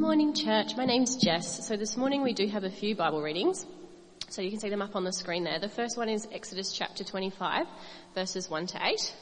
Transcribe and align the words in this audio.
Morning, 0.00 0.32
church. 0.32 0.76
My 0.76 0.84
name's 0.84 1.16
Jess. 1.16 1.66
So 1.66 1.76
this 1.76 1.96
morning 1.96 2.22
we 2.22 2.32
do 2.32 2.46
have 2.46 2.62
a 2.62 2.70
few 2.70 2.94
Bible 2.94 3.20
readings. 3.20 3.66
So 4.28 4.40
you 4.42 4.50
can 4.50 4.60
see 4.60 4.68
them 4.68 4.80
up 4.80 4.94
on 4.94 5.02
the 5.02 5.12
screen 5.12 5.42
there. 5.42 5.58
The 5.58 5.68
first 5.68 5.96
one 5.96 6.08
is 6.08 6.28
Exodus 6.30 6.72
chapter 6.72 7.02
25, 7.02 7.66
verses 8.14 8.48
1 8.48 8.68
to 8.68 8.78
8, 8.80 9.14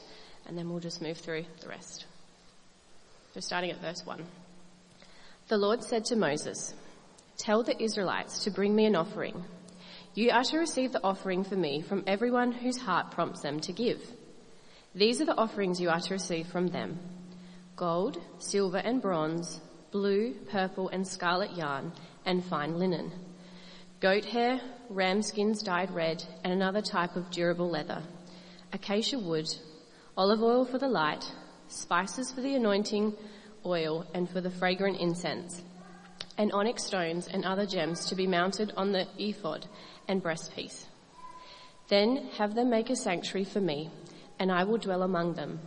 and 0.45 0.55
then 0.55 0.69
we'll 0.69 0.79
just 0.79 1.01
move 1.01 1.17
through 1.17 1.45
the 1.61 1.67
rest. 1.67 2.05
So 3.33 3.39
starting 3.39 3.71
at 3.71 3.81
verse 3.81 4.05
1. 4.05 4.23
The 5.47 5.57
Lord 5.57 5.83
said 5.83 6.05
to 6.05 6.15
Moses, 6.15 6.75
Tell 7.39 7.63
the 7.63 7.81
Israelites 7.81 8.43
to 8.43 8.51
bring 8.51 8.75
me 8.75 8.85
an 8.85 8.95
offering. 8.95 9.45
You 10.13 10.29
are 10.29 10.43
to 10.43 10.59
receive 10.59 10.91
the 10.91 11.03
offering 11.03 11.43
for 11.43 11.55
me 11.55 11.81
from 11.81 12.03
everyone 12.05 12.51
whose 12.51 12.77
heart 12.77 13.09
prompts 13.09 13.41
them 13.41 13.61
to 13.61 13.73
give. 13.73 13.99
These 14.93 15.21
are 15.21 15.25
the 15.25 15.37
offerings 15.37 15.81
you 15.81 15.89
are 15.89 16.01
to 16.01 16.13
receive 16.13 16.45
from 16.45 16.67
them. 16.67 16.99
Gold, 17.75 18.21
silver 18.37 18.77
and 18.77 19.01
bronze, 19.01 19.59
blue, 19.91 20.33
purple 20.51 20.89
and 20.89 21.07
scarlet 21.07 21.55
yarn, 21.55 21.91
and 22.25 22.43
fine 22.43 22.77
linen. 22.77 23.11
Goat 23.99 24.25
hair, 24.25 24.61
ram 24.89 25.21
skins 25.21 25.63
dyed 25.63 25.91
red, 25.91 26.23
and 26.43 26.53
another 26.53 26.81
type 26.81 27.15
of 27.15 27.31
durable 27.31 27.69
leather. 27.69 28.03
Acacia 28.73 29.17
wood, 29.17 29.47
olive 30.15 30.43
oil 30.43 30.65
for 30.65 30.77
the 30.77 30.87
light, 30.87 31.23
spices 31.67 32.31
for 32.31 32.41
the 32.41 32.55
anointing 32.55 33.15
oil 33.65 34.05
and 34.13 34.29
for 34.29 34.41
the 34.41 34.51
fragrant 34.51 34.99
incense, 34.99 35.63
and 36.37 36.51
onyx 36.51 36.83
stones 36.83 37.27
and 37.27 37.43
other 37.43 37.65
gems 37.65 38.05
to 38.05 38.15
be 38.15 38.27
mounted 38.27 38.71
on 38.77 38.91
the 38.91 39.07
ephod 39.17 39.65
and 40.07 40.23
breastpiece. 40.23 40.85
Then 41.87 42.29
have 42.37 42.53
them 42.53 42.69
make 42.69 42.89
a 42.89 42.95
sanctuary 42.95 43.45
for 43.45 43.61
me, 43.61 43.89
and 44.39 44.51
I 44.51 44.63
will 44.63 44.77
dwell 44.77 45.03
among 45.03 45.33
them. 45.33 45.59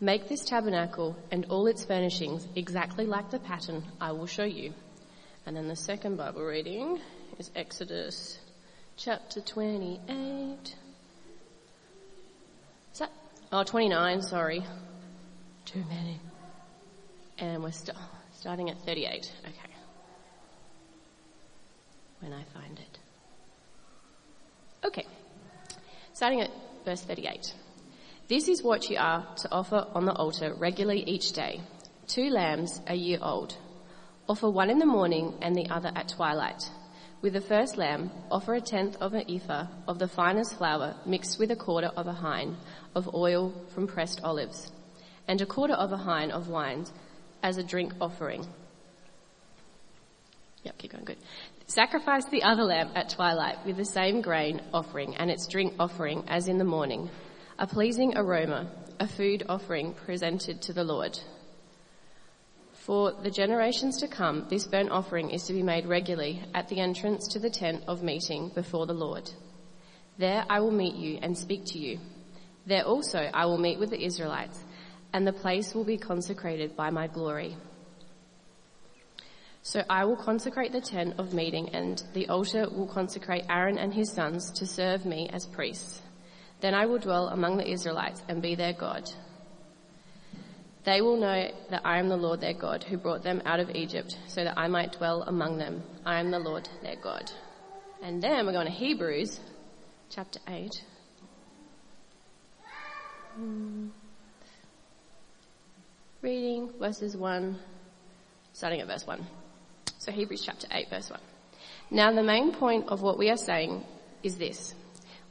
Make 0.00 0.28
this 0.28 0.44
tabernacle 0.44 1.16
and 1.32 1.44
all 1.46 1.66
its 1.66 1.84
furnishings 1.84 2.46
exactly 2.54 3.04
like 3.04 3.30
the 3.30 3.40
pattern 3.40 3.82
I 4.00 4.12
will 4.12 4.26
show 4.26 4.44
you. 4.44 4.72
And 5.44 5.56
then 5.56 5.66
the 5.66 5.74
second 5.74 6.16
Bible 6.16 6.42
reading 6.44 7.00
is 7.38 7.50
Exodus 7.56 8.38
chapter 8.96 9.40
28. 9.40 10.76
Is 12.92 12.98
that? 13.00 13.10
Oh, 13.50 13.64
29, 13.64 14.22
sorry. 14.22 14.64
Too 15.64 15.82
many. 15.88 16.20
And 17.38 17.62
we're 17.62 17.72
st- 17.72 17.96
starting 18.38 18.70
at 18.70 18.78
38. 18.82 19.32
Okay. 19.44 19.74
When 22.20 22.32
I 22.32 22.42
find 22.54 22.78
it. 22.78 22.98
Okay. 24.84 25.06
Starting 26.12 26.40
at 26.40 26.50
verse 26.84 27.02
38. 27.02 27.52
This 28.28 28.46
is 28.46 28.62
what 28.62 28.90
you 28.90 28.98
are 28.98 29.26
to 29.36 29.50
offer 29.50 29.86
on 29.94 30.04
the 30.04 30.12
altar 30.12 30.52
regularly 30.52 31.02
each 31.02 31.32
day. 31.32 31.62
Two 32.06 32.28
lambs 32.28 32.78
a 32.86 32.94
year 32.94 33.18
old. 33.22 33.56
Offer 34.28 34.50
one 34.50 34.68
in 34.68 34.78
the 34.78 34.84
morning 34.84 35.32
and 35.40 35.56
the 35.56 35.70
other 35.70 35.90
at 35.94 36.08
twilight. 36.08 36.62
With 37.22 37.32
the 37.32 37.40
first 37.40 37.78
lamb, 37.78 38.10
offer 38.30 38.52
a 38.52 38.60
tenth 38.60 38.96
of 39.00 39.14
an 39.14 39.24
ephah 39.30 39.68
of 39.86 39.98
the 39.98 40.08
finest 40.08 40.58
flour 40.58 40.94
mixed 41.06 41.38
with 41.38 41.50
a 41.50 41.56
quarter 41.56 41.86
of 41.86 42.06
a 42.06 42.12
hin 42.12 42.58
of 42.94 43.14
oil 43.14 43.54
from 43.74 43.86
pressed 43.86 44.20
olives, 44.22 44.70
and 45.26 45.40
a 45.40 45.46
quarter 45.46 45.72
of 45.72 45.92
a 45.92 45.96
hin 45.96 46.30
of 46.30 46.48
wines 46.48 46.92
as 47.42 47.56
a 47.56 47.64
drink 47.64 47.94
offering. 47.98 48.46
Yep, 50.64 50.76
keep 50.76 50.92
going, 50.92 51.04
good. 51.04 51.18
Sacrifice 51.66 52.26
the 52.26 52.42
other 52.42 52.64
lamb 52.64 52.90
at 52.94 53.08
twilight 53.08 53.64
with 53.64 53.78
the 53.78 53.86
same 53.86 54.20
grain 54.20 54.60
offering 54.74 55.16
and 55.16 55.30
its 55.30 55.46
drink 55.46 55.72
offering 55.80 56.24
as 56.28 56.46
in 56.46 56.58
the 56.58 56.64
morning, 56.64 57.08
a 57.60 57.66
pleasing 57.66 58.16
aroma, 58.16 58.70
a 59.00 59.08
food 59.08 59.42
offering 59.48 59.92
presented 59.92 60.62
to 60.62 60.72
the 60.72 60.84
Lord. 60.84 61.18
For 62.72 63.10
the 63.10 63.32
generations 63.32 63.96
to 63.98 64.06
come, 64.06 64.46
this 64.48 64.64
burnt 64.64 64.90
offering 64.90 65.30
is 65.30 65.42
to 65.44 65.52
be 65.52 65.64
made 65.64 65.84
regularly 65.84 66.40
at 66.54 66.68
the 66.68 66.78
entrance 66.78 67.26
to 67.28 67.40
the 67.40 67.50
tent 67.50 67.82
of 67.88 68.02
meeting 68.02 68.50
before 68.54 68.86
the 68.86 68.94
Lord. 68.94 69.28
There 70.18 70.44
I 70.48 70.60
will 70.60 70.70
meet 70.70 70.94
you 70.94 71.18
and 71.20 71.36
speak 71.36 71.64
to 71.66 71.78
you. 71.78 71.98
There 72.64 72.84
also 72.84 73.28
I 73.34 73.46
will 73.46 73.58
meet 73.58 73.80
with 73.80 73.90
the 73.90 74.04
Israelites, 74.04 74.62
and 75.12 75.26
the 75.26 75.32
place 75.32 75.74
will 75.74 75.84
be 75.84 75.98
consecrated 75.98 76.76
by 76.76 76.90
my 76.90 77.08
glory. 77.08 77.56
So 79.62 79.82
I 79.90 80.04
will 80.04 80.16
consecrate 80.16 80.70
the 80.70 80.80
tent 80.80 81.14
of 81.18 81.34
meeting, 81.34 81.70
and 81.70 82.00
the 82.14 82.28
altar 82.28 82.68
will 82.70 82.86
consecrate 82.86 83.46
Aaron 83.50 83.78
and 83.78 83.92
his 83.92 84.12
sons 84.12 84.52
to 84.52 84.66
serve 84.66 85.04
me 85.04 85.28
as 85.32 85.44
priests. 85.44 86.02
Then 86.60 86.74
I 86.74 86.86
will 86.86 86.98
dwell 86.98 87.28
among 87.28 87.56
the 87.56 87.70
Israelites 87.70 88.22
and 88.28 88.42
be 88.42 88.54
their 88.54 88.72
God. 88.72 89.08
They 90.84 91.00
will 91.00 91.18
know 91.18 91.50
that 91.70 91.82
I 91.84 91.98
am 91.98 92.08
the 92.08 92.16
Lord 92.16 92.40
their 92.40 92.54
God 92.54 92.82
who 92.84 92.96
brought 92.96 93.22
them 93.22 93.42
out 93.44 93.60
of 93.60 93.70
Egypt 93.70 94.16
so 94.26 94.42
that 94.42 94.58
I 94.58 94.68
might 94.68 94.92
dwell 94.92 95.22
among 95.22 95.58
them. 95.58 95.82
I 96.04 96.18
am 96.18 96.30
the 96.30 96.38
Lord 96.38 96.68
their 96.82 96.96
God. 96.96 97.30
And 98.02 98.22
then 98.22 98.46
we're 98.46 98.52
going 98.52 98.66
to 98.66 98.72
Hebrews 98.72 99.38
chapter 100.08 100.40
8. 100.48 100.82
Reading 106.22 106.70
verses 106.80 107.16
1, 107.16 107.58
starting 108.52 108.80
at 108.80 108.86
verse 108.86 109.06
1. 109.06 109.24
So 109.98 110.10
Hebrews 110.10 110.42
chapter 110.44 110.66
8 110.70 110.90
verse 110.90 111.10
1. 111.10 111.20
Now 111.90 112.12
the 112.12 112.22
main 112.22 112.52
point 112.52 112.88
of 112.88 113.02
what 113.02 113.18
we 113.18 113.30
are 113.30 113.36
saying 113.36 113.84
is 114.22 114.36
this. 114.36 114.74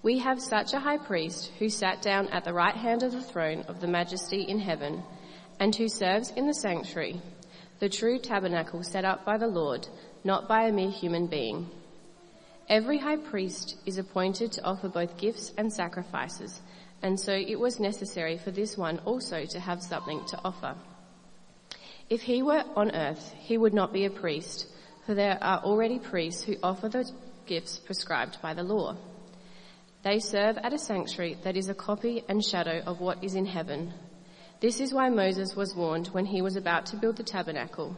We 0.03 0.19
have 0.19 0.41
such 0.41 0.73
a 0.73 0.79
high 0.79 0.97
priest 0.97 1.51
who 1.57 1.69
sat 1.69 2.01
down 2.01 2.27
at 2.29 2.43
the 2.43 2.53
right 2.53 2.75
hand 2.75 3.03
of 3.03 3.11
the 3.11 3.21
throne 3.21 3.63
of 3.67 3.81
the 3.81 3.87
majesty 3.87 4.43
in 4.43 4.59
heaven 4.59 5.03
and 5.59 5.75
who 5.75 5.89
serves 5.89 6.29
in 6.31 6.45
the 6.45 6.53
sanctuary, 6.53 7.19
the 7.79 7.89
true 7.89 8.19
tabernacle 8.19 8.83
set 8.83 9.05
up 9.05 9.25
by 9.25 9.37
the 9.37 9.47
Lord, 9.47 9.87
not 10.23 10.47
by 10.47 10.67
a 10.67 10.71
mere 10.71 10.91
human 10.91 11.25
being. 11.25 11.69
Every 12.69 12.99
high 12.99 13.17
priest 13.17 13.77
is 13.85 13.97
appointed 13.97 14.51
to 14.53 14.63
offer 14.63 14.87
both 14.87 15.17
gifts 15.17 15.51
and 15.57 15.73
sacrifices, 15.73 16.61
and 17.01 17.19
so 17.19 17.33
it 17.33 17.59
was 17.59 17.79
necessary 17.79 18.37
for 18.37 18.51
this 18.51 18.77
one 18.77 18.99
also 18.99 19.45
to 19.45 19.59
have 19.59 19.81
something 19.81 20.23
to 20.27 20.39
offer. 20.43 20.75
If 22.09 22.21
he 22.21 22.43
were 22.43 22.63
on 22.75 22.95
earth, 22.95 23.33
he 23.39 23.57
would 23.57 23.73
not 23.73 23.93
be 23.93 24.05
a 24.05 24.09
priest, 24.09 24.67
for 25.05 25.15
there 25.15 25.37
are 25.41 25.59
already 25.63 25.97
priests 25.97 26.43
who 26.43 26.55
offer 26.61 26.87
the 26.87 27.09
gifts 27.45 27.79
prescribed 27.79 28.37
by 28.41 28.53
the 28.53 28.63
law. 28.63 28.95
They 30.03 30.19
serve 30.19 30.57
at 30.57 30.73
a 30.73 30.77
sanctuary 30.77 31.37
that 31.43 31.57
is 31.57 31.69
a 31.69 31.73
copy 31.73 32.23
and 32.29 32.43
shadow 32.43 32.81
of 32.85 33.01
what 33.01 33.23
is 33.23 33.35
in 33.35 33.45
heaven. 33.45 33.93
This 34.59 34.79
is 34.79 34.93
why 34.93 35.09
Moses 35.09 35.55
was 35.55 35.75
warned 35.75 36.07
when 36.07 36.25
he 36.25 36.41
was 36.41 36.55
about 36.55 36.85
to 36.87 36.97
build 36.97 37.17
the 37.17 37.23
tabernacle. 37.23 37.97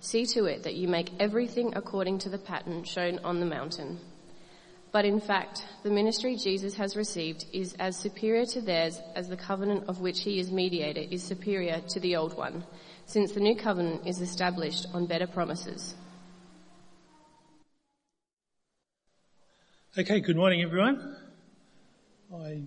See 0.00 0.24
to 0.26 0.44
it 0.44 0.62
that 0.62 0.76
you 0.76 0.88
make 0.88 1.10
everything 1.18 1.72
according 1.74 2.18
to 2.20 2.28
the 2.28 2.38
pattern 2.38 2.84
shown 2.84 3.18
on 3.24 3.40
the 3.40 3.46
mountain. 3.46 3.98
But 4.90 5.04
in 5.04 5.20
fact, 5.20 5.66
the 5.82 5.90
ministry 5.90 6.36
Jesus 6.36 6.74
has 6.76 6.96
received 6.96 7.44
is 7.52 7.74
as 7.78 7.96
superior 7.96 8.46
to 8.46 8.60
theirs 8.60 9.00
as 9.14 9.28
the 9.28 9.36
covenant 9.36 9.84
of 9.88 10.00
which 10.00 10.22
he 10.22 10.38
is 10.38 10.50
mediator 10.50 11.02
is 11.10 11.22
superior 11.22 11.82
to 11.88 12.00
the 12.00 12.16
old 12.16 12.36
one, 12.36 12.64
since 13.04 13.32
the 13.32 13.40
new 13.40 13.54
covenant 13.54 14.06
is 14.06 14.20
established 14.20 14.86
on 14.94 15.06
better 15.06 15.26
promises. 15.26 15.94
Okay, 19.98 20.20
good 20.20 20.36
morning 20.36 20.62
everyone. 20.62 21.16
I 22.34 22.60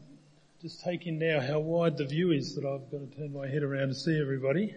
just 0.59 0.81
take 0.83 1.05
in 1.05 1.19
now 1.19 1.39
how 1.39 1.59
wide 1.59 1.95
the 1.95 2.05
view 2.05 2.31
is 2.31 2.55
that 2.55 2.65
I've 2.65 2.89
got 2.89 3.11
to 3.11 3.15
turn 3.15 3.31
my 3.31 3.47
head 3.47 3.61
around 3.61 3.89
to 3.89 3.93
see 3.93 4.19
everybody. 4.19 4.75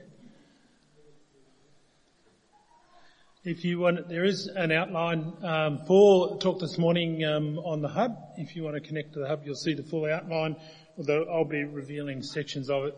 If 3.45 3.65
you 3.65 3.79
want, 3.79 4.11
there 4.11 4.25
is 4.25 4.47
an 4.47 4.73
outline 4.73 5.33
um, 5.43 5.79
for 5.87 6.37
talk 6.37 6.61
this 6.61 6.77
morning 6.77 7.25
um, 7.25 7.59
on 7.61 7.81
the 7.81 7.89
hub. 7.89 8.15
If 8.37 8.55
you 8.57 8.63
want 8.63 8.75
to 8.75 8.87
connect 8.87 9.15
to 9.15 9.21
the 9.21 9.27
hub, 9.27 9.47
you'll 9.47 9.55
see 9.55 9.73
the 9.73 9.83
full 9.83 10.05
outline. 10.05 10.57
Although 10.99 11.25
I'll 11.33 11.47
be 11.47 11.65
revealing 11.65 12.23
sections 12.23 12.69
of 12.69 12.85
it, 12.85 12.95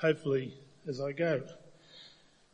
hopefully 0.00 0.54
as 0.88 1.00
I 1.00 1.10
go. 1.10 1.42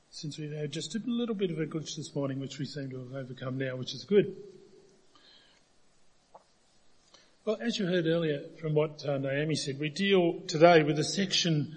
Since 0.08 0.38
we've 0.38 0.52
had 0.52 0.72
just 0.72 0.94
a 0.94 1.00
little 1.04 1.34
bit 1.34 1.50
of 1.50 1.58
a 1.58 1.66
glitch 1.66 1.94
this 1.96 2.14
morning, 2.14 2.40
which 2.40 2.58
we 2.58 2.64
seem 2.64 2.88
to 2.88 3.00
have 3.00 3.12
overcome 3.12 3.58
now, 3.58 3.76
which 3.76 3.92
is 3.92 4.04
good. 4.04 4.34
Well, 7.46 7.58
as 7.60 7.78
you 7.78 7.86
heard 7.86 8.06
earlier 8.08 8.42
from 8.60 8.74
what 8.74 9.04
uh, 9.06 9.18
Naomi 9.18 9.54
said, 9.54 9.78
we 9.78 9.88
deal 9.88 10.40
today 10.48 10.82
with 10.82 10.98
a 10.98 11.04
section 11.04 11.76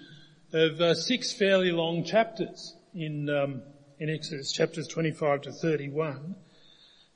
of 0.52 0.80
uh, 0.80 0.94
six 0.96 1.32
fairly 1.32 1.70
long 1.70 2.02
chapters 2.02 2.74
in 2.92 3.30
um, 3.30 3.62
in 4.00 4.10
Exodus, 4.10 4.50
chapters 4.50 4.88
25 4.88 5.42
to 5.42 5.52
31, 5.52 6.34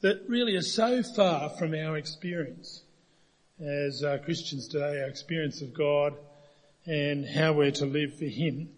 that 0.03 0.23
really 0.29 0.55
are 0.55 0.63
so 0.63 1.03
far 1.03 1.49
from 1.59 1.75
our 1.75 1.97
experience 1.97 2.85
as 3.59 4.05
uh, 4.05 4.19
Christians 4.25 4.69
today, 4.69 5.01
our 5.03 5.09
experience 5.09 5.61
of 5.61 5.75
God 5.75 6.15
and 6.87 7.27
how 7.27 7.55
we're 7.55 7.73
to 7.73 7.87
live 7.87 8.17
for 8.17 8.27
Him, 8.27 8.69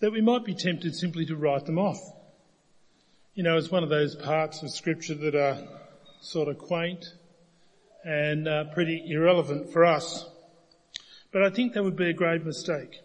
that 0.00 0.12
we 0.12 0.20
might 0.20 0.44
be 0.44 0.54
tempted 0.54 0.94
simply 0.94 1.24
to 1.24 1.34
write 1.34 1.64
them 1.64 1.78
off. 1.78 2.12
You 3.32 3.42
know, 3.42 3.56
it's 3.56 3.70
one 3.70 3.84
of 3.84 3.88
those 3.88 4.16
parts 4.16 4.62
of 4.62 4.70
Scripture 4.70 5.14
that 5.14 5.34
are 5.34 5.62
sort 6.20 6.48
of 6.48 6.58
quaint 6.58 7.06
and 8.04 8.46
uh, 8.46 8.64
pretty 8.72 9.02
irrelevant 9.08 9.72
for 9.72 9.84
us. 9.84 10.26
But 11.32 11.42
I 11.42 11.50
think 11.50 11.72
that 11.72 11.82
would 11.82 11.96
be 11.96 12.10
a 12.10 12.12
grave 12.12 12.44
mistake. 12.44 13.00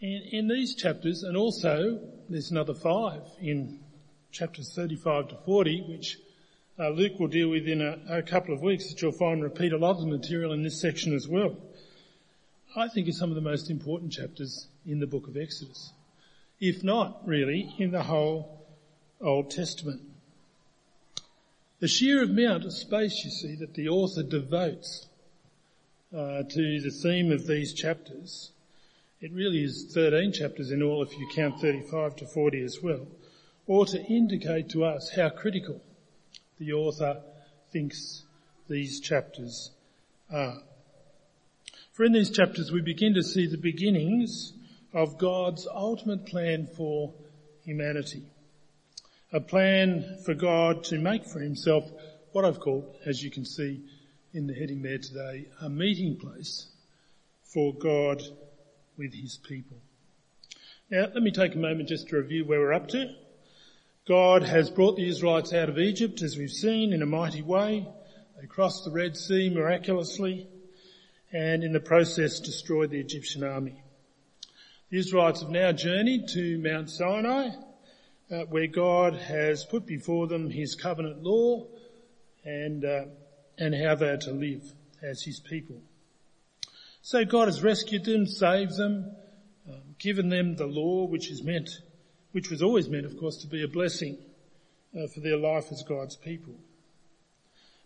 In, 0.00 0.22
in 0.32 0.48
these 0.48 0.74
chapters, 0.74 1.22
and 1.22 1.36
also 1.36 2.00
there's 2.28 2.50
another 2.50 2.74
five 2.74 3.22
in 3.40 3.80
chapters 4.32 4.72
35 4.74 5.28
to 5.28 5.36
40, 5.44 5.86
which 5.88 6.18
uh, 6.78 6.90
Luke 6.90 7.18
will 7.18 7.28
deal 7.28 7.48
with 7.48 7.66
in 7.66 7.82
a, 7.82 8.18
a 8.18 8.22
couple 8.22 8.54
of 8.54 8.62
weeks, 8.62 8.88
that 8.88 9.02
you'll 9.02 9.12
find 9.12 9.42
repeat 9.42 9.72
a 9.72 9.78
lot 9.78 9.96
of 9.96 10.00
the 10.00 10.06
material 10.06 10.52
in 10.52 10.62
this 10.62 10.80
section 10.80 11.14
as 11.14 11.28
well. 11.28 11.56
I 12.76 12.88
think 12.88 13.08
is 13.08 13.18
some 13.18 13.30
of 13.30 13.34
the 13.34 13.40
most 13.40 13.70
important 13.70 14.12
chapters 14.12 14.68
in 14.86 15.00
the 15.00 15.06
book 15.06 15.26
of 15.26 15.36
Exodus. 15.36 15.92
If 16.60 16.84
not, 16.84 17.26
really, 17.26 17.74
in 17.78 17.90
the 17.90 18.02
whole 18.02 18.66
Old 19.20 19.50
Testament. 19.50 20.02
The 21.80 21.88
sheer 21.88 22.24
amount 22.24 22.64
of 22.64 22.72
space, 22.72 23.22
you 23.24 23.30
see, 23.30 23.54
that 23.56 23.74
the 23.74 23.88
author 23.88 24.24
devotes 24.24 25.06
uh, 26.12 26.42
to 26.42 26.80
the 26.80 26.90
theme 26.90 27.30
of 27.30 27.46
these 27.46 27.72
chapters, 27.72 28.50
it 29.20 29.32
really 29.32 29.62
is 29.62 29.92
13 29.94 30.32
chapters 30.32 30.72
in 30.72 30.82
all 30.82 31.02
if 31.02 31.16
you 31.16 31.28
count 31.34 31.60
35 31.60 32.16
to 32.16 32.26
40 32.26 32.62
as 32.62 32.78
well, 32.82 33.06
or 33.66 33.86
to 33.86 34.04
indicate 34.06 34.70
to 34.70 34.84
us 34.84 35.10
how 35.14 35.28
critical 35.28 35.80
the 36.58 36.72
author 36.72 37.20
thinks 37.72 38.24
these 38.68 38.98
chapters 39.00 39.70
are. 40.32 40.62
For 41.92 42.04
in 42.04 42.12
these 42.12 42.30
chapters 42.30 42.72
we 42.72 42.80
begin 42.80 43.14
to 43.14 43.22
see 43.22 43.46
the 43.46 43.56
beginnings 43.56 44.52
of 44.92 45.18
God's 45.18 45.66
ultimate 45.72 46.26
plan 46.26 46.66
for 46.76 47.12
humanity. 47.64 48.24
A 49.30 49.40
plan 49.40 50.16
for 50.24 50.32
God 50.32 50.84
to 50.84 50.98
make 50.98 51.26
for 51.26 51.38
himself 51.38 51.84
what 52.32 52.46
I've 52.46 52.60
called, 52.60 52.96
as 53.04 53.22
you 53.22 53.30
can 53.30 53.44
see 53.44 53.84
in 54.32 54.46
the 54.46 54.54
heading 54.54 54.80
there 54.80 54.96
today, 54.96 55.48
a 55.60 55.68
meeting 55.68 56.16
place 56.16 56.66
for 57.42 57.74
God 57.74 58.22
with 58.96 59.12
his 59.12 59.36
people. 59.36 59.76
Now 60.90 61.08
let 61.12 61.22
me 61.22 61.30
take 61.30 61.54
a 61.54 61.58
moment 61.58 61.90
just 61.90 62.08
to 62.08 62.16
review 62.16 62.46
where 62.46 62.60
we're 62.60 62.72
up 62.72 62.88
to. 62.88 63.14
God 64.06 64.44
has 64.44 64.70
brought 64.70 64.96
the 64.96 65.06
Israelites 65.06 65.52
out 65.52 65.68
of 65.68 65.78
Egypt, 65.78 66.22
as 66.22 66.38
we've 66.38 66.50
seen, 66.50 66.94
in 66.94 67.02
a 67.02 67.06
mighty 67.06 67.42
way. 67.42 67.86
They 68.40 68.46
crossed 68.46 68.86
the 68.86 68.92
Red 68.92 69.14
Sea 69.14 69.50
miraculously 69.50 70.48
and 71.30 71.62
in 71.64 71.72
the 71.72 71.80
process 71.80 72.40
destroyed 72.40 72.90
the 72.90 73.00
Egyptian 73.00 73.44
army. 73.44 73.82
The 74.88 74.98
Israelites 74.98 75.42
have 75.42 75.50
now 75.50 75.72
journeyed 75.72 76.28
to 76.28 76.58
Mount 76.58 76.88
Sinai, 76.88 77.50
uh, 78.30 78.44
where 78.44 78.66
God 78.66 79.14
has 79.14 79.64
put 79.64 79.86
before 79.86 80.26
them 80.26 80.50
his 80.50 80.74
covenant 80.74 81.22
law 81.22 81.66
and, 82.44 82.84
uh, 82.84 83.04
and 83.58 83.74
how 83.74 83.94
they 83.94 84.08
are 84.08 84.18
to 84.18 84.32
live 84.32 84.62
as 85.02 85.22
his 85.22 85.40
people. 85.40 85.80
So 87.02 87.24
God 87.24 87.48
has 87.48 87.62
rescued 87.62 88.04
them, 88.04 88.26
saved 88.26 88.76
them, 88.76 89.16
um, 89.68 89.94
given 89.98 90.28
them 90.28 90.56
the 90.56 90.66
law 90.66 91.06
which 91.06 91.30
is 91.30 91.42
meant 91.42 91.70
which 92.32 92.50
was 92.50 92.62
always 92.62 92.88
meant, 92.88 93.06
of 93.06 93.16
course, 93.18 93.38
to 93.38 93.46
be 93.46 93.62
a 93.64 93.68
blessing 93.68 94.18
uh, 94.96 95.06
for 95.12 95.20
their 95.20 95.36
life 95.36 95.72
as 95.72 95.82
God's 95.82 96.16
people. 96.16 96.54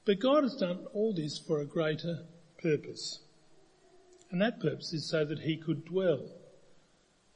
But 0.04 0.20
God 0.20 0.42
has 0.42 0.56
done 0.56 0.86
all 0.92 1.14
this 1.14 1.38
for 1.38 1.60
a 1.60 1.64
greater 1.64 2.24
purpose. 2.60 3.20
And 4.30 4.40
that 4.40 4.60
purpose 4.60 4.92
is 4.92 5.08
so 5.08 5.24
that 5.24 5.40
he 5.40 5.56
could 5.56 5.84
dwell 5.84 6.28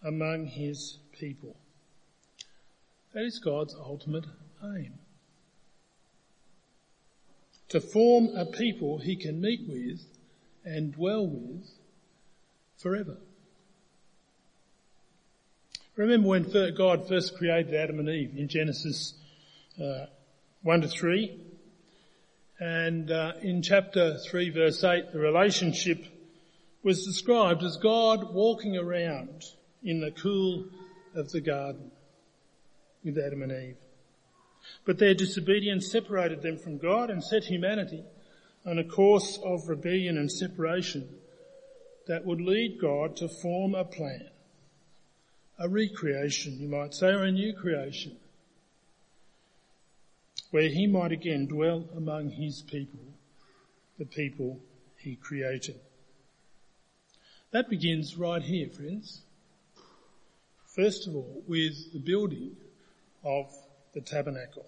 among 0.03 0.47
his 0.47 0.99
people. 1.13 1.57
That 3.15 3.25
is 3.25 3.39
God's 3.39 3.75
ultimate 3.75 4.27
aim. 4.63 4.95
To 7.71 7.81
form 7.81 8.29
a 8.37 8.47
people 8.47 8.99
he 8.99 9.17
can 9.17 9.41
meet 9.41 9.61
with 9.69 10.05
and 10.65 10.93
dwell 10.93 11.27
with 11.27 11.67
forever. 12.79 13.17
Remember 15.97 16.29
when 16.29 16.75
God 16.77 17.09
first 17.09 17.37
created 17.39 17.75
Adam 17.75 17.99
and 17.99 18.09
Eve 18.09 18.35
in 18.37 18.49
Genesis 18.49 19.15
uh, 19.83 20.07
1 20.63 20.83
to 20.83 20.89
3? 20.89 21.41
And 22.59 23.11
uh, 23.11 23.33
in 23.43 23.63
chapter 23.63 24.19
3 24.19 24.51
verse 24.51 24.85
8, 24.85 25.13
the 25.13 25.19
relationship 25.19 26.05
was 26.83 27.05
described 27.05 27.63
as 27.63 27.79
God 27.79 28.35
walking 28.35 28.77
around 28.77 29.45
in 29.83 30.01
the 30.01 30.11
cool 30.11 30.67
of 31.15 31.31
the 31.31 31.41
garden 31.41 31.91
with 33.07 33.17
Adam 33.17 33.43
and 33.43 33.53
Eve. 33.53 33.77
But 34.85 34.99
their 34.99 35.15
disobedience 35.15 35.91
separated 35.91 36.43
them 36.43 36.59
from 36.59 36.77
God 36.77 37.09
and 37.09 37.25
set 37.25 37.45
humanity 37.45 38.05
on 38.67 38.79
a 38.79 38.85
course 38.85 39.39
of 39.43 39.69
rebellion 39.69 40.19
and 40.19 40.31
separation 40.31 41.09
that 42.09 42.27
would 42.27 42.41
lead 42.41 42.79
God 42.81 43.17
to 43.17 43.29
form 43.29 43.75
a 43.75 43.85
plan 43.85 44.29
a 45.59 45.69
recreation, 45.69 46.59
you 46.61 46.69
might 46.69 46.95
say, 46.95 47.07
or 47.07 47.23
a 47.23 47.33
new 47.33 47.55
creation, 47.55 48.17
where 50.51 50.69
he 50.69 50.87
might 50.87 51.13
again 51.13 51.47
dwell 51.47 51.89
among 51.97 52.31
his 52.31 52.63
people, 52.63 53.01
the 53.99 54.05
people 54.05 54.61
he 54.99 55.17
created. 55.17 55.81
That 57.53 57.71
begins 57.71 58.17
right 58.17 58.43
here, 58.43 58.69
friends. 58.69 59.23
First 60.67 61.07
of 61.07 61.17
all, 61.17 61.43
with 61.47 61.93
the 61.95 62.01
building 62.01 62.55
of 63.27 63.53
the 63.93 64.01
tabernacle. 64.01 64.65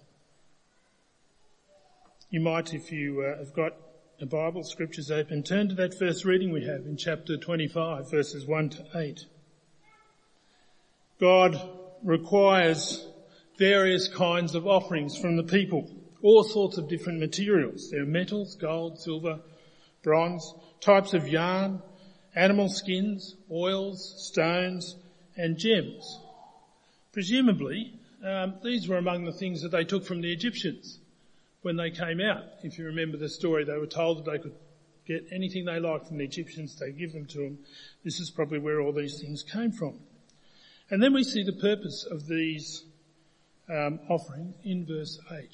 You 2.29 2.41
might, 2.41 2.73
if 2.73 2.91
you 2.91 3.21
uh, 3.21 3.39
have 3.39 3.53
got 3.53 3.73
a 4.21 4.25
Bible, 4.25 4.63
scriptures 4.63 5.09
open, 5.09 5.43
turn 5.43 5.69
to 5.69 5.75
that 5.75 5.97
first 5.97 6.25
reading 6.25 6.51
we 6.51 6.65
have 6.65 6.85
in 6.85 6.97
chapter 6.97 7.37
25, 7.37 8.11
verses 8.11 8.45
1 8.45 8.69
to 8.71 8.85
8. 8.93 9.25
God 11.21 11.57
requires 12.03 13.07
various 13.57 14.09
kinds 14.09 14.55
of 14.55 14.67
offerings 14.67 15.17
from 15.17 15.37
the 15.37 15.43
people, 15.43 15.89
all 16.21 16.43
sorts 16.43 16.77
of 16.77 16.89
different 16.89 17.19
materials. 17.19 17.89
There 17.89 18.03
are 18.03 18.05
metals, 18.05 18.55
gold, 18.55 18.99
silver, 18.99 19.39
bronze, 20.03 20.53
types 20.81 21.13
of 21.13 21.27
yarn, 21.27 21.81
animal 22.35 22.69
skins, 22.69 23.35
oils, 23.49 24.15
stones, 24.17 24.95
and 25.37 25.57
gems. 25.57 26.19
Presumably, 27.13 27.98
um, 28.25 28.55
these 28.63 28.87
were 28.87 28.97
among 28.97 29.25
the 29.25 29.31
things 29.31 29.61
that 29.61 29.71
they 29.71 29.83
took 29.83 30.05
from 30.05 30.21
the 30.21 30.31
Egyptians 30.31 30.99
when 31.61 31.75
they 31.75 31.91
came 31.91 32.21
out. 32.21 32.43
If 32.63 32.77
you 32.77 32.85
remember 32.85 33.17
the 33.17 33.29
story, 33.29 33.63
they 33.63 33.77
were 33.77 33.87
told 33.87 34.23
that 34.23 34.31
they 34.31 34.39
could 34.39 34.55
get 35.07 35.27
anything 35.31 35.65
they 35.65 35.79
liked 35.79 36.07
from 36.07 36.17
the 36.17 36.23
Egyptians, 36.23 36.77
they 36.77 36.91
give 36.91 37.13
them 37.13 37.25
to 37.25 37.37
them. 37.39 37.59
This 38.03 38.19
is 38.19 38.29
probably 38.29 38.59
where 38.59 38.79
all 38.79 38.93
these 38.93 39.19
things 39.19 39.43
came 39.43 39.71
from. 39.71 39.99
And 40.89 41.01
then 41.01 41.13
we 41.13 41.23
see 41.23 41.43
the 41.43 41.53
purpose 41.53 42.05
of 42.09 42.27
these 42.27 42.83
um, 43.69 43.99
offerings 44.09 44.55
in 44.63 44.85
verse 44.85 45.19
8. 45.31 45.49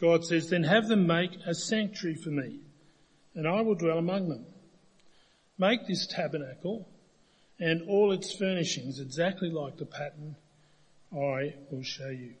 God 0.00 0.24
says, 0.24 0.48
then 0.48 0.64
have 0.64 0.88
them 0.88 1.06
make 1.06 1.36
a 1.46 1.54
sanctuary 1.54 2.16
for 2.16 2.30
me, 2.30 2.60
and 3.34 3.46
I 3.46 3.60
will 3.60 3.74
dwell 3.74 3.98
among 3.98 4.30
them. 4.30 4.46
Make 5.58 5.86
this 5.86 6.06
tabernacle 6.06 6.88
and 7.60 7.82
all 7.88 8.10
its 8.10 8.32
furnishings 8.32 8.98
exactly 8.98 9.50
like 9.50 9.76
the 9.76 9.84
pattern 9.86 10.34
I 11.12 11.54
will 11.70 11.82
show 11.82 12.08
you. 12.08 12.34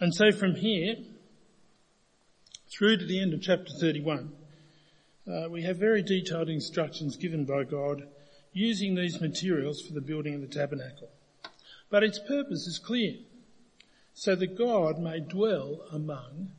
And 0.00 0.12
so 0.12 0.32
from 0.32 0.56
here, 0.56 0.96
through 2.68 2.96
to 2.96 3.06
the 3.06 3.20
end 3.20 3.32
of 3.32 3.40
chapter 3.40 3.72
31, 3.80 4.32
uh, 5.30 5.48
we 5.48 5.62
have 5.62 5.76
very 5.76 6.02
detailed 6.02 6.48
instructions 6.48 7.16
given 7.16 7.44
by 7.44 7.62
God 7.62 8.08
using 8.52 8.96
these 8.96 9.20
materials 9.20 9.80
for 9.80 9.94
the 9.94 10.00
building 10.00 10.34
of 10.34 10.40
the 10.40 10.48
tabernacle. 10.48 11.08
But 11.90 12.02
its 12.02 12.18
purpose 12.18 12.66
is 12.66 12.80
clear, 12.84 13.14
so 14.14 14.34
that 14.34 14.58
God 14.58 14.98
may 14.98 15.20
dwell 15.20 15.82
among 15.92 16.50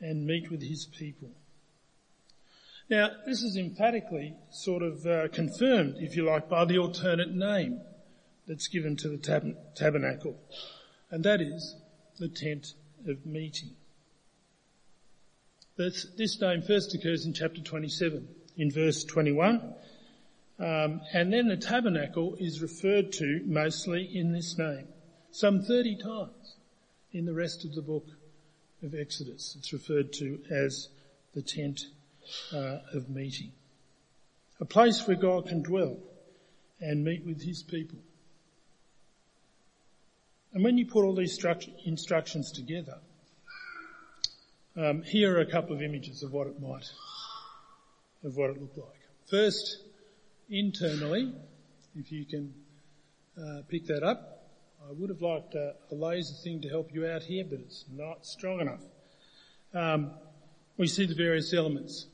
and 0.00 0.26
meet 0.26 0.50
with 0.50 0.62
his 0.62 0.86
people. 0.86 1.30
Now, 2.90 3.10
this 3.26 3.42
is 3.42 3.56
emphatically 3.56 4.34
sort 4.50 4.82
of 4.82 5.06
uh, 5.06 5.28
confirmed, 5.28 5.96
if 5.98 6.16
you 6.16 6.24
like, 6.24 6.48
by 6.48 6.64
the 6.64 6.78
alternate 6.78 7.34
name 7.34 7.80
that's 8.46 8.68
given 8.68 8.96
to 8.96 9.08
the 9.08 9.18
tab- 9.18 9.74
tabernacle, 9.74 10.40
and 11.10 11.22
that 11.24 11.42
is 11.42 11.76
the 12.18 12.28
tent 12.28 12.72
of 13.06 13.26
meeting. 13.26 13.76
This, 15.76 16.06
this 16.16 16.40
name 16.40 16.62
first 16.62 16.94
occurs 16.94 17.26
in 17.26 17.34
chapter 17.34 17.60
27, 17.60 18.26
in 18.56 18.70
verse 18.70 19.04
21. 19.04 19.74
Um, 20.58 21.02
and 21.12 21.32
then 21.32 21.46
the 21.46 21.58
tabernacle 21.58 22.36
is 22.40 22.62
referred 22.62 23.12
to 23.12 23.42
mostly 23.44 24.02
in 24.02 24.32
this 24.32 24.56
name, 24.56 24.88
some 25.30 25.62
30 25.62 25.96
times 25.96 26.56
in 27.12 27.26
the 27.26 27.34
rest 27.34 27.64
of 27.66 27.74
the 27.74 27.82
book 27.82 28.06
of 28.82 28.94
Exodus. 28.94 29.56
It's 29.58 29.72
referred 29.72 30.12
to 30.14 30.40
as 30.50 30.88
the 31.34 31.42
tent 31.42 31.82
uh, 32.52 32.78
of 32.92 33.08
meeting. 33.08 33.52
A 34.60 34.64
place 34.64 35.06
where 35.06 35.16
God 35.16 35.46
can 35.46 35.62
dwell 35.62 35.98
and 36.80 37.04
meet 37.04 37.24
with 37.24 37.42
his 37.42 37.62
people. 37.62 37.98
And 40.52 40.64
when 40.64 40.78
you 40.78 40.86
put 40.86 41.04
all 41.04 41.14
these 41.14 41.38
instructions 41.84 42.52
together, 42.52 42.98
um, 44.76 45.02
here 45.02 45.36
are 45.36 45.40
a 45.40 45.50
couple 45.50 45.74
of 45.74 45.82
images 45.82 46.22
of 46.22 46.32
what 46.32 46.46
it 46.46 46.60
might, 46.60 46.90
of 48.24 48.36
what 48.36 48.50
it 48.50 48.60
looked 48.60 48.78
like. 48.78 49.00
First, 49.30 49.78
internally, 50.48 51.32
if 51.94 52.10
you 52.10 52.24
can 52.24 52.54
uh, 53.38 53.62
pick 53.68 53.86
that 53.86 54.02
up. 54.02 54.34
I 54.88 54.92
would 54.92 55.10
have 55.10 55.22
liked 55.22 55.54
a, 55.54 55.74
a, 55.90 55.94
laser 55.94 56.34
thing 56.42 56.60
to 56.62 56.68
help 56.68 56.92
you 56.92 57.06
out 57.06 57.22
here, 57.22 57.44
but 57.48 57.60
it's 57.60 57.84
not 57.92 58.26
strong 58.26 58.60
enough. 58.60 58.80
Um, 59.74 60.12
we 60.76 60.86
see 60.86 61.06
the 61.06 61.14
various 61.14 61.52
elements. 61.52 62.06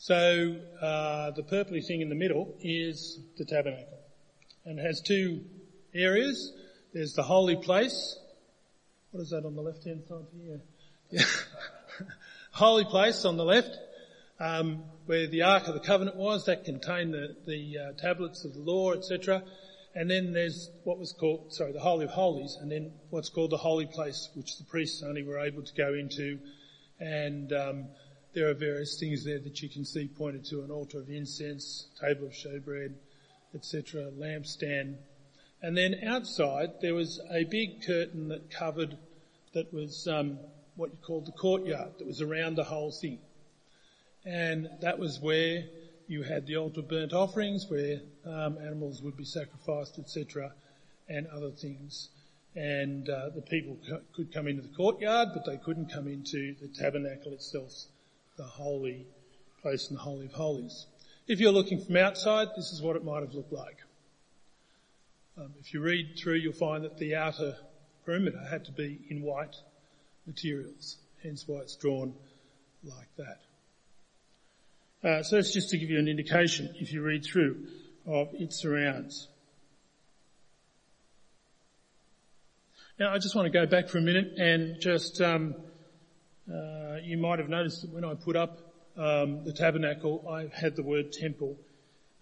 So 0.00 0.54
uh, 0.80 1.32
the 1.32 1.42
purpley 1.42 1.84
thing 1.84 2.02
in 2.02 2.08
the 2.08 2.14
middle 2.14 2.54
is 2.60 3.18
the 3.36 3.44
tabernacle, 3.44 3.98
and 4.64 4.78
it 4.78 4.82
has 4.86 5.00
two 5.00 5.40
areas. 5.92 6.52
There's 6.94 7.14
the 7.14 7.24
holy 7.24 7.56
place. 7.56 8.16
What 9.10 9.22
is 9.22 9.30
that 9.30 9.44
on 9.44 9.56
the 9.56 9.60
left 9.60 9.82
hand 9.82 10.04
side 10.08 10.26
here? 10.40 11.20
Holy 12.52 12.84
place 12.84 13.24
on 13.24 13.36
the 13.36 13.44
left, 13.44 13.76
um, 14.38 14.84
where 15.06 15.26
the 15.26 15.42
Ark 15.42 15.66
of 15.66 15.74
the 15.74 15.80
Covenant 15.80 16.16
was, 16.16 16.46
that 16.46 16.64
contained 16.64 17.12
the, 17.12 17.34
the 17.44 17.78
uh, 17.78 17.92
tablets 18.00 18.44
of 18.44 18.54
the 18.54 18.60
law, 18.60 18.92
etc. 18.92 19.42
And 19.96 20.08
then 20.08 20.32
there's 20.32 20.70
what 20.84 21.00
was 21.00 21.12
called, 21.12 21.52
sorry, 21.52 21.72
the 21.72 21.80
Holy 21.80 22.04
of 22.04 22.12
Holies, 22.12 22.56
and 22.60 22.70
then 22.70 22.92
what's 23.10 23.30
called 23.30 23.50
the 23.50 23.56
Holy 23.56 23.86
Place, 23.86 24.30
which 24.34 24.58
the 24.58 24.64
priests 24.64 25.02
only 25.02 25.24
were 25.24 25.40
able 25.40 25.64
to 25.64 25.74
go 25.74 25.92
into. 25.94 26.38
And 27.00 27.52
um, 27.52 27.88
there 28.38 28.48
are 28.48 28.54
various 28.54 29.00
things 29.00 29.24
there 29.24 29.40
that 29.40 29.60
you 29.62 29.68
can 29.68 29.84
see 29.84 30.06
pointed 30.06 30.44
to 30.44 30.62
an 30.62 30.70
altar 30.70 31.00
of 31.00 31.10
incense, 31.10 31.88
table 32.00 32.26
of 32.26 32.32
showbread, 32.32 32.94
etc., 33.52 34.12
lampstand. 34.16 34.94
And 35.60 35.76
then 35.76 35.96
outside 36.04 36.74
there 36.80 36.94
was 36.94 37.20
a 37.32 37.42
big 37.42 37.84
curtain 37.84 38.28
that 38.28 38.48
covered, 38.48 38.96
that 39.54 39.74
was 39.74 40.06
um, 40.06 40.38
what 40.76 40.90
you 40.90 40.98
called 41.04 41.26
the 41.26 41.32
courtyard, 41.32 41.94
that 41.98 42.06
was 42.06 42.22
around 42.22 42.54
the 42.54 42.62
whole 42.62 42.92
thing. 42.92 43.18
And 44.24 44.68
that 44.82 45.00
was 45.00 45.18
where 45.20 45.64
you 46.06 46.22
had 46.22 46.46
the 46.46 46.58
altar 46.58 46.82
burnt 46.82 47.12
offerings, 47.12 47.66
where 47.68 48.02
um, 48.24 48.56
animals 48.58 49.02
would 49.02 49.16
be 49.16 49.24
sacrificed, 49.24 49.98
etc., 49.98 50.52
and 51.08 51.26
other 51.26 51.50
things. 51.50 52.10
And 52.54 53.08
uh, 53.08 53.30
the 53.34 53.42
people 53.42 53.78
could 54.14 54.32
come 54.32 54.46
into 54.46 54.62
the 54.62 54.74
courtyard, 54.76 55.30
but 55.34 55.44
they 55.44 55.56
couldn't 55.56 55.92
come 55.92 56.06
into 56.06 56.54
the 56.60 56.68
tabernacle 56.68 57.32
itself, 57.32 57.72
the 58.38 58.44
holy 58.44 59.04
place 59.60 59.88
and 59.88 59.98
the 59.98 60.02
holy 60.02 60.24
of 60.26 60.32
holies. 60.32 60.86
If 61.26 61.40
you're 61.40 61.52
looking 61.52 61.84
from 61.84 61.96
outside, 61.96 62.48
this 62.56 62.72
is 62.72 62.80
what 62.80 62.96
it 62.96 63.04
might 63.04 63.20
have 63.20 63.34
looked 63.34 63.52
like. 63.52 63.76
Um, 65.36 65.52
if 65.60 65.74
you 65.74 65.80
read 65.80 66.16
through, 66.16 66.36
you'll 66.36 66.52
find 66.54 66.84
that 66.84 66.96
the 66.96 67.16
outer 67.16 67.56
perimeter 68.06 68.42
had 68.48 68.64
to 68.64 68.72
be 68.72 68.98
in 69.10 69.22
white 69.22 69.56
materials, 70.26 70.96
hence 71.22 71.44
why 71.46 71.58
it's 71.58 71.76
drawn 71.76 72.14
like 72.84 73.08
that. 73.18 73.40
Uh, 75.08 75.22
so 75.22 75.36
that's 75.36 75.52
just 75.52 75.70
to 75.70 75.78
give 75.78 75.90
you 75.90 75.98
an 75.98 76.08
indication, 76.08 76.74
if 76.76 76.92
you 76.92 77.02
read 77.02 77.24
through, 77.24 77.66
of 78.06 78.28
its 78.34 78.56
surrounds. 78.56 79.28
Now, 82.98 83.12
I 83.12 83.18
just 83.18 83.36
want 83.36 83.46
to 83.46 83.52
go 83.52 83.66
back 83.66 83.88
for 83.88 83.98
a 83.98 84.02
minute 84.02 84.38
and 84.38 84.80
just, 84.80 85.20
um, 85.20 85.54
uh, 86.52 86.96
you 87.02 87.18
might 87.18 87.38
have 87.38 87.48
noticed 87.48 87.82
that 87.82 87.92
when 87.92 88.04
I 88.04 88.14
put 88.14 88.36
up 88.36 88.58
um, 88.96 89.44
the 89.44 89.52
tabernacle, 89.52 90.26
I 90.28 90.48
had 90.54 90.76
the 90.76 90.82
word 90.82 91.12
temple 91.12 91.56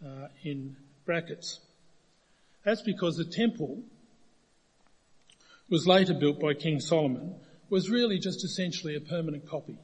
uh, 0.04 0.28
in 0.42 0.76
brackets. 1.04 1.60
That's 2.64 2.82
because 2.82 3.16
the 3.16 3.24
temple 3.24 3.82
was 5.70 5.86
later 5.86 6.14
built 6.14 6.40
by 6.40 6.54
King 6.54 6.80
Solomon, 6.80 7.36
was 7.70 7.90
really 7.90 8.18
just 8.18 8.44
essentially 8.44 8.96
a 8.96 9.00
permanent 9.00 9.48
copy 9.48 9.78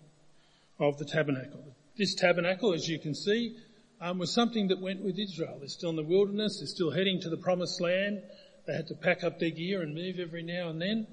of 0.79 0.99
the 0.99 1.05
tabernacle. 1.05 1.65
This 1.97 2.15
tabernacle, 2.15 2.73
as 2.75 2.89
you 2.89 2.99
can 2.99 3.15
see, 3.15 3.57
um, 4.01 4.19
was 4.19 4.33
something 4.33 4.69
that 4.69 4.81
went 4.81 5.03
with 5.03 5.19
Israel. 5.19 5.57
They're 5.59 5.69
still 5.69 5.91
in 5.91 5.97
the 5.97 6.03
wilderness, 6.03 6.59
they're 6.59 6.67
still 6.67 6.91
heading 6.91 7.21
to 7.23 7.31
the 7.31 7.37
promised 7.37 7.81
land. 7.81 8.23
They 8.67 8.75
had 8.75 8.89
to 8.89 8.95
pack 8.95 9.25
up 9.25 9.39
their 9.39 9.51
gear 9.51 9.83
and 9.83 9.95
move 9.95 10.19
every 10.21 10.43
now 10.43 10.69
and 10.69 10.81
then. 10.81 11.07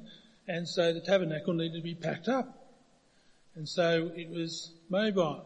And 0.48 0.68
so 0.68 0.94
the 0.94 1.02
tabernacle 1.02 1.54
needed 1.54 1.78
to 1.78 1.84
be 1.84 1.96
packed 1.96 2.28
up. 2.28 2.59
And 3.56 3.68
so 3.68 4.12
it 4.16 4.30
was 4.30 4.74
mobile 4.90 5.46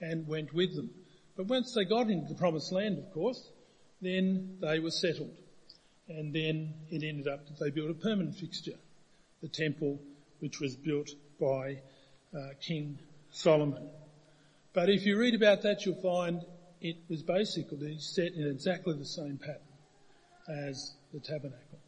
and 0.00 0.26
went 0.26 0.52
with 0.52 0.74
them. 0.74 0.90
But 1.36 1.46
once 1.46 1.72
they 1.72 1.84
got 1.84 2.10
into 2.10 2.28
the 2.28 2.38
promised 2.38 2.72
land, 2.72 2.98
of 2.98 3.12
course, 3.12 3.50
then 4.00 4.58
they 4.60 4.78
were 4.78 4.90
settled. 4.90 5.34
And 6.08 6.34
then 6.34 6.74
it 6.90 7.02
ended 7.02 7.26
up 7.26 7.46
that 7.46 7.58
they 7.58 7.70
built 7.70 7.90
a 7.90 7.94
permanent 7.94 8.36
fixture, 8.36 8.78
the 9.40 9.48
temple 9.48 10.00
which 10.40 10.60
was 10.60 10.76
built 10.76 11.10
by 11.40 11.80
uh, 12.36 12.50
King 12.60 12.98
Solomon. 13.30 13.88
But 14.74 14.90
if 14.90 15.06
you 15.06 15.16
read 15.16 15.34
about 15.34 15.62
that, 15.62 15.86
you'll 15.86 16.02
find 16.02 16.44
it 16.80 16.96
was 17.08 17.22
basically 17.22 17.96
set 17.98 18.34
in 18.34 18.46
exactly 18.46 18.94
the 18.94 19.06
same 19.06 19.38
pattern 19.38 19.62
as 20.48 20.92
the 21.12 21.20
tabernacle, 21.20 21.78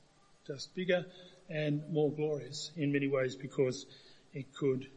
just 0.46 0.74
bigger 0.74 1.04
and 1.50 1.82
more 1.90 2.10
glorious 2.12 2.70
in 2.76 2.92
many 2.92 3.08
ways 3.08 3.36
because 3.36 3.84
it 4.32 4.46
could 4.54 4.88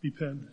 be 0.00 0.10
permanent. 0.10 0.52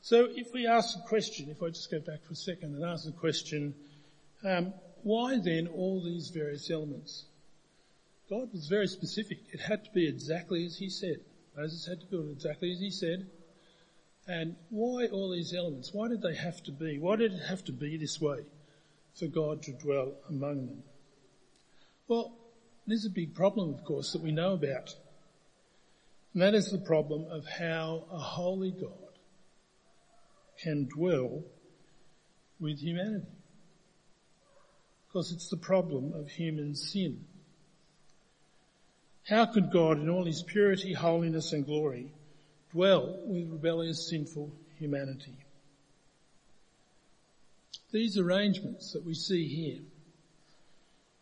So 0.00 0.28
if 0.30 0.52
we 0.52 0.66
ask 0.66 0.94
the 0.94 1.08
question, 1.08 1.50
if 1.50 1.62
I 1.62 1.68
just 1.68 1.90
go 1.90 2.00
back 2.00 2.24
for 2.24 2.32
a 2.32 2.36
second 2.36 2.74
and 2.74 2.84
ask 2.84 3.04
the 3.04 3.12
question, 3.12 3.74
um, 4.44 4.72
why 5.02 5.38
then 5.38 5.66
all 5.68 6.02
these 6.02 6.30
various 6.30 6.70
elements? 6.70 7.26
God 8.30 8.52
was 8.52 8.68
very 8.68 8.86
specific. 8.86 9.38
It 9.52 9.60
had 9.60 9.84
to 9.84 9.90
be 9.92 10.06
exactly 10.06 10.64
as 10.66 10.76
he 10.76 10.88
said. 10.88 11.20
Moses 11.56 11.86
had 11.86 12.00
to 12.00 12.06
build 12.06 12.30
exactly 12.30 12.72
as 12.72 12.80
he 12.80 12.90
said. 12.90 13.26
And 14.26 14.56
why 14.68 15.06
all 15.06 15.30
these 15.30 15.54
elements? 15.54 15.92
Why 15.92 16.08
did 16.08 16.20
they 16.20 16.34
have 16.34 16.62
to 16.64 16.72
be? 16.72 16.98
Why 16.98 17.16
did 17.16 17.32
it 17.32 17.42
have 17.48 17.64
to 17.64 17.72
be 17.72 17.96
this 17.96 18.20
way 18.20 18.40
for 19.14 19.26
God 19.26 19.62
to 19.62 19.72
dwell 19.72 20.12
among 20.28 20.66
them? 20.66 20.82
Well, 22.06 22.36
there's 22.86 23.06
a 23.06 23.10
big 23.10 23.34
problem, 23.34 23.74
of 23.74 23.84
course, 23.84 24.12
that 24.12 24.22
we 24.22 24.30
know 24.30 24.52
about. 24.52 24.94
And 26.32 26.42
that 26.42 26.54
is 26.54 26.70
the 26.70 26.78
problem 26.78 27.26
of 27.30 27.46
how 27.46 28.04
a 28.10 28.18
holy 28.18 28.70
God 28.70 29.18
can 30.62 30.88
dwell 30.94 31.42
with 32.60 32.78
humanity. 32.78 33.26
Because 35.06 35.32
it's 35.32 35.48
the 35.48 35.56
problem 35.56 36.12
of 36.12 36.28
human 36.28 36.74
sin. 36.74 37.24
How 39.26 39.46
could 39.46 39.70
God 39.70 39.98
in 39.98 40.08
all 40.08 40.24
his 40.24 40.42
purity, 40.42 40.92
holiness 40.92 41.52
and 41.52 41.64
glory 41.64 42.12
dwell 42.72 43.18
with 43.24 43.50
rebellious, 43.50 44.08
sinful 44.08 44.52
humanity. 44.78 45.36
These 47.90 48.18
arrangements 48.18 48.92
that 48.92 49.04
we 49.04 49.14
see 49.14 49.48
here 49.48 49.80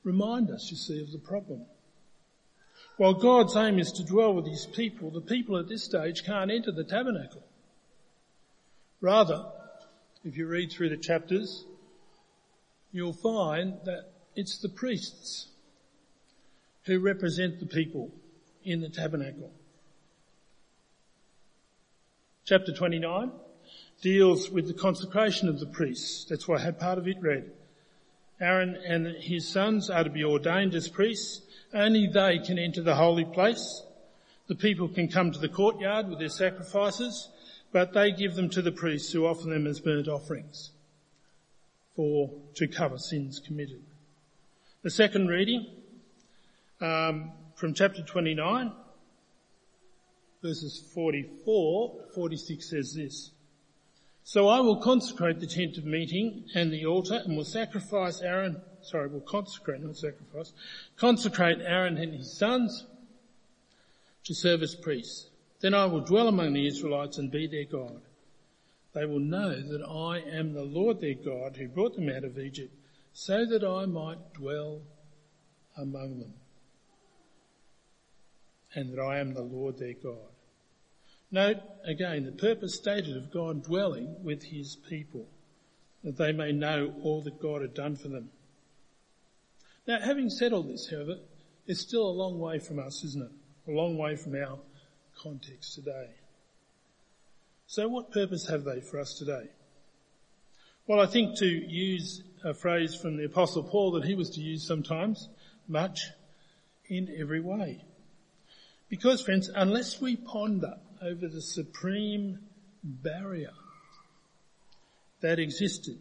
remind 0.02 0.50
us, 0.50 0.68
you 0.70 0.76
see, 0.76 1.00
of 1.00 1.12
the 1.12 1.18
problem. 1.18 1.64
While 2.96 3.14
God's 3.14 3.56
aim 3.56 3.78
is 3.78 3.92
to 3.92 4.04
dwell 4.04 4.32
with 4.32 4.46
his 4.46 4.66
people, 4.66 5.10
the 5.10 5.20
people 5.20 5.58
at 5.58 5.68
this 5.68 5.84
stage 5.84 6.24
can't 6.24 6.50
enter 6.50 6.72
the 6.72 6.84
tabernacle. 6.84 7.42
Rather, 9.00 9.44
if 10.24 10.36
you 10.36 10.46
read 10.46 10.72
through 10.72 10.88
the 10.88 10.96
chapters, 10.96 11.64
you'll 12.92 13.12
find 13.12 13.74
that 13.84 14.10
it's 14.34 14.58
the 14.58 14.70
priests 14.70 15.48
who 16.84 16.98
represent 16.98 17.60
the 17.60 17.66
people 17.66 18.10
in 18.64 18.80
the 18.80 18.88
tabernacle. 18.88 19.52
Chapter 22.46 22.72
29 22.72 23.30
deals 24.00 24.50
with 24.50 24.68
the 24.68 24.74
consecration 24.74 25.48
of 25.48 25.58
the 25.58 25.66
priests. 25.66 26.24
That's 26.28 26.46
why 26.46 26.56
I 26.56 26.60
had 26.60 26.78
part 26.78 26.98
of 26.98 27.08
it 27.08 27.20
read. 27.20 27.50
Aaron 28.40 28.76
and 28.86 29.06
his 29.16 29.48
sons 29.48 29.90
are 29.90 30.04
to 30.04 30.10
be 30.10 30.24
ordained 30.24 30.74
as 30.74 30.88
priests. 30.88 31.42
Only 31.74 32.06
they 32.06 32.38
can 32.38 32.58
enter 32.58 32.82
the 32.82 32.94
holy 32.94 33.24
place. 33.24 33.82
The 34.48 34.54
people 34.54 34.88
can 34.88 35.08
come 35.08 35.32
to 35.32 35.38
the 35.38 35.48
courtyard 35.48 36.08
with 36.08 36.18
their 36.18 36.28
sacrifices, 36.28 37.28
but 37.72 37.92
they 37.92 38.12
give 38.12 38.34
them 38.34 38.48
to 38.50 38.62
the 38.62 38.72
priests 38.72 39.12
who 39.12 39.26
offer 39.26 39.48
them 39.48 39.66
as 39.66 39.80
burnt 39.80 40.08
offerings 40.08 40.70
for 41.94 42.30
to 42.54 42.68
cover 42.68 42.98
sins 42.98 43.40
committed. 43.44 43.82
The 44.82 44.90
second 44.90 45.28
reading 45.28 45.66
um, 46.80 47.32
from 47.56 47.74
chapter 47.74 48.02
29 48.02 48.72
verses 50.42 50.80
44, 50.94 51.96
46 52.14 52.70
says 52.70 52.94
this. 52.94 53.30
So 54.22 54.48
I 54.48 54.60
will 54.60 54.76
consecrate 54.76 55.40
the 55.40 55.46
tent 55.46 55.76
of 55.78 55.84
meeting 55.84 56.44
and 56.54 56.72
the 56.72 56.86
altar 56.86 57.20
and 57.24 57.36
will 57.36 57.44
sacrifice 57.44 58.20
Aaron, 58.20 58.60
sorry, 58.86 59.08
will 59.08 59.20
consecrate, 59.20 59.82
not 59.82 59.96
sacrifice, 59.96 60.52
consecrate 60.96 61.58
Aaron 61.60 61.96
and 61.98 62.14
his 62.14 62.32
sons 62.32 62.86
to 64.24 64.34
serve 64.34 64.62
as 64.62 64.74
priests. 64.74 65.28
Then 65.60 65.74
I 65.74 65.86
will 65.86 66.00
dwell 66.00 66.28
among 66.28 66.52
the 66.52 66.66
Israelites 66.66 67.18
and 67.18 67.30
be 67.30 67.46
their 67.46 67.64
God. 67.64 68.00
They 68.94 69.04
will 69.04 69.20
know 69.20 69.50
that 69.50 69.82
I 69.82 70.18
am 70.36 70.52
the 70.52 70.64
Lord 70.64 71.00
their 71.00 71.14
God 71.14 71.56
who 71.56 71.68
brought 71.68 71.96
them 71.96 72.08
out 72.08 72.24
of 72.24 72.38
Egypt 72.38 72.74
so 73.12 73.44
that 73.46 73.64
I 73.64 73.86
might 73.86 74.34
dwell 74.34 74.82
among 75.76 76.20
them 76.20 76.34
and 78.74 78.92
that 78.92 79.00
I 79.00 79.18
am 79.18 79.32
the 79.32 79.42
Lord 79.42 79.78
their 79.78 79.94
God. 79.94 80.30
Note 81.30 81.58
again 81.84 82.24
the 82.24 82.32
purpose 82.32 82.74
stated 82.74 83.16
of 83.16 83.32
God 83.32 83.64
dwelling 83.64 84.22
with 84.22 84.44
his 84.44 84.76
people, 84.76 85.26
that 86.04 86.16
they 86.16 86.32
may 86.32 86.52
know 86.52 86.92
all 87.02 87.22
that 87.22 87.40
God 87.40 87.62
had 87.62 87.74
done 87.74 87.96
for 87.96 88.08
them. 88.08 88.30
Now, 89.86 90.00
having 90.00 90.30
said 90.30 90.52
all 90.52 90.62
this, 90.62 90.90
however, 90.90 91.18
it's 91.66 91.80
still 91.80 92.08
a 92.08 92.10
long 92.10 92.38
way 92.38 92.58
from 92.58 92.78
us, 92.78 93.04
isn't 93.04 93.22
it? 93.22 93.70
A 93.70 93.74
long 93.74 93.96
way 93.96 94.16
from 94.16 94.34
our 94.34 94.58
context 95.20 95.74
today. 95.74 96.10
So 97.66 97.88
what 97.88 98.12
purpose 98.12 98.48
have 98.48 98.64
they 98.64 98.80
for 98.80 99.00
us 99.00 99.14
today? 99.14 99.48
Well, 100.86 101.00
I 101.00 101.06
think 101.06 101.38
to 101.38 101.46
use 101.46 102.22
a 102.44 102.54
phrase 102.54 102.94
from 102.94 103.16
the 103.16 103.24
apostle 103.24 103.64
Paul 103.64 103.92
that 103.92 104.04
he 104.04 104.14
was 104.14 104.30
to 104.30 104.40
use 104.40 104.64
sometimes, 104.64 105.28
much 105.66 106.10
in 106.88 107.12
every 107.18 107.40
way. 107.40 107.84
Because 108.88 109.20
friends, 109.20 109.50
unless 109.52 110.00
we 110.00 110.14
ponder 110.14 110.74
over 111.02 111.26
the 111.26 111.42
supreme 111.42 112.38
barrier 112.84 113.52
that 115.20 115.40
existed 115.40 115.98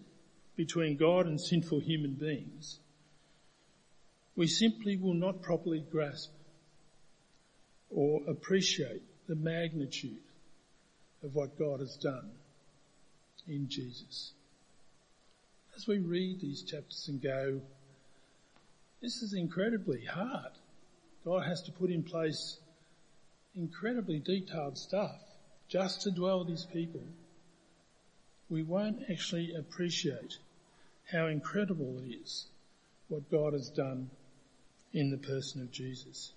between 0.55 0.97
God 0.97 1.25
and 1.25 1.41
sinful 1.41 1.79
human 1.79 2.13
beings, 2.13 2.79
we 4.35 4.47
simply 4.47 4.97
will 4.97 5.13
not 5.13 5.41
properly 5.41 5.83
grasp 5.91 6.31
or 7.89 8.21
appreciate 8.27 9.01
the 9.27 9.35
magnitude 9.35 10.21
of 11.23 11.33
what 11.33 11.57
God 11.57 11.79
has 11.79 11.95
done 11.97 12.31
in 13.47 13.67
Jesus. 13.69 14.33
As 15.75 15.87
we 15.87 15.99
read 15.99 16.41
these 16.41 16.63
chapters 16.63 17.05
and 17.07 17.21
go, 17.21 17.61
this 19.01 19.21
is 19.21 19.33
incredibly 19.33 20.03
hard. 20.03 20.51
God 21.23 21.45
has 21.45 21.61
to 21.63 21.71
put 21.71 21.89
in 21.89 22.03
place 22.03 22.59
incredibly 23.55 24.19
detailed 24.19 24.77
stuff 24.77 25.21
just 25.67 26.01
to 26.01 26.11
dwell 26.11 26.39
with 26.39 26.49
his 26.49 26.65
people. 26.65 27.03
We 28.49 28.63
won't 28.63 29.03
actually 29.09 29.53
appreciate 29.55 30.37
how 31.11 31.27
incredible 31.27 31.99
it 31.99 32.13
is 32.13 32.47
what 33.07 33.29
God 33.29 33.53
has 33.53 33.69
done 33.69 34.09
in 34.95 35.11
the 35.11 35.17
person 35.17 35.61
of 35.61 35.71
Jesus. 35.71 36.31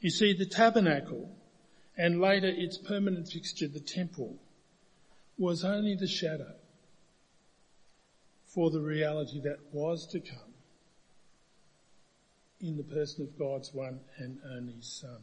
You 0.00 0.10
see, 0.10 0.34
the 0.34 0.44
tabernacle 0.44 1.30
and 1.96 2.20
later 2.20 2.48
its 2.48 2.76
permanent 2.76 3.28
fixture, 3.28 3.68
the 3.68 3.80
temple, 3.80 4.36
was 5.38 5.64
only 5.64 5.94
the 5.94 6.08
shadow 6.08 6.54
for 8.44 8.70
the 8.70 8.80
reality 8.80 9.40
that 9.40 9.58
was 9.72 10.06
to 10.08 10.18
come 10.20 10.54
in 12.60 12.76
the 12.76 12.82
person 12.82 13.22
of 13.22 13.38
God's 13.38 13.72
one 13.72 14.00
and 14.18 14.38
only 14.50 14.80
Son. 14.80 15.20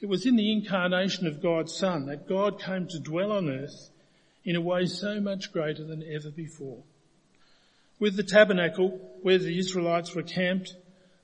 It 0.00 0.08
was 0.08 0.24
in 0.24 0.36
the 0.36 0.50
incarnation 0.50 1.26
of 1.26 1.42
God's 1.42 1.74
Son 1.74 2.06
that 2.06 2.26
God 2.26 2.58
came 2.58 2.86
to 2.88 2.98
dwell 2.98 3.32
on 3.32 3.50
earth 3.50 3.90
in 4.44 4.56
a 4.56 4.60
way 4.62 4.86
so 4.86 5.20
much 5.20 5.52
greater 5.52 5.84
than 5.84 6.02
ever 6.02 6.30
before. 6.30 6.82
With 8.00 8.16
the 8.16 8.22
tabernacle 8.22 8.98
where 9.20 9.36
the 9.36 9.58
Israelites 9.58 10.14
were 10.14 10.22
camped, 10.22 10.74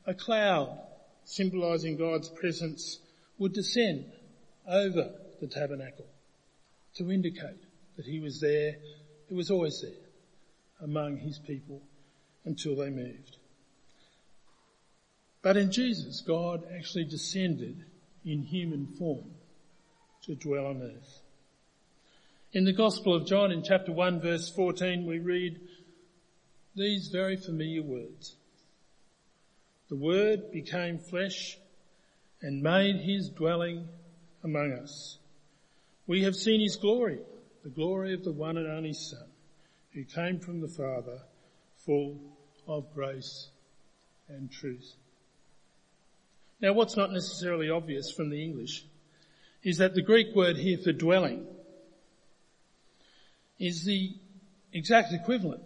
a 0.07 0.13
cloud 0.13 0.79
symbolizing 1.25 1.97
God's 1.97 2.29
presence 2.29 2.99
would 3.39 3.55
descend 3.55 4.05
over 4.69 5.11
the 5.41 5.47
tabernacle 5.47 6.05
to 6.97 7.11
indicate 7.11 7.63
that 7.97 8.05
he 8.05 8.21
was 8.21 8.41
there, 8.41 8.77
he 9.29 9.35
was 9.35 9.51
always 9.51 9.81
there 9.81 9.91
among 10.83 11.17
his 11.17 11.39
people 11.39 11.81
until 12.45 12.77
they 12.77 12.91
moved. 12.91 13.39
But 15.43 15.57
in 15.57 15.73
Jesus, 15.73 16.21
God 16.21 16.63
actually 16.77 17.05
descended 17.05 17.85
in 18.25 18.43
human 18.43 18.87
form 18.99 19.31
to 20.25 20.35
dwell 20.35 20.67
on 20.67 20.83
earth. 20.83 21.21
In 22.53 22.65
the 22.65 22.73
Gospel 22.73 23.15
of 23.15 23.27
John 23.27 23.51
in 23.51 23.63
chapter 23.63 23.93
1 23.93 24.21
verse 24.21 24.51
14 24.51 25.07
we 25.07 25.19
read 25.19 25.61
these 26.77 27.09
very 27.09 27.37
familiar 27.37 27.83
words. 27.83 28.37
The 29.89 29.97
Word 29.97 30.53
became 30.53 30.99
flesh 30.99 31.57
and 32.43 32.63
made 32.63 32.97
his 32.97 33.31
dwelling 33.31 33.89
among 34.45 34.73
us. 34.73 35.19
We 36.07 36.25
have 36.25 36.37
seen 36.37 36.61
his 36.61 36.77
glory, 36.77 37.19
the 37.65 37.71
glory 37.71 38.13
of 38.13 38.25
the 38.25 38.33
one 38.33 38.59
and 38.59 38.69
only 38.69 38.93
Son, 38.93 39.27
who 39.93 40.05
came 40.05 40.39
from 40.39 40.61
the 40.61 40.69
Father, 40.69 41.21
full 41.85 42.21
of 42.69 42.93
grace 42.93 43.49
and 44.29 44.51
truth. 44.51 44.93
Now 46.61 46.75
what's 46.75 46.97
not 46.97 47.13
necessarily 47.13 47.71
obvious 47.71 48.11
from 48.11 48.29
the 48.29 48.43
English 48.43 48.85
is 49.63 49.79
that 49.79 49.95
the 49.95 50.03
Greek 50.03 50.35
word 50.35 50.57
here 50.57 50.79
for 50.79 50.93
dwelling 50.93 51.47
is 53.59 53.85
the 53.85 54.15
exact 54.73 55.13
equivalent 55.13 55.63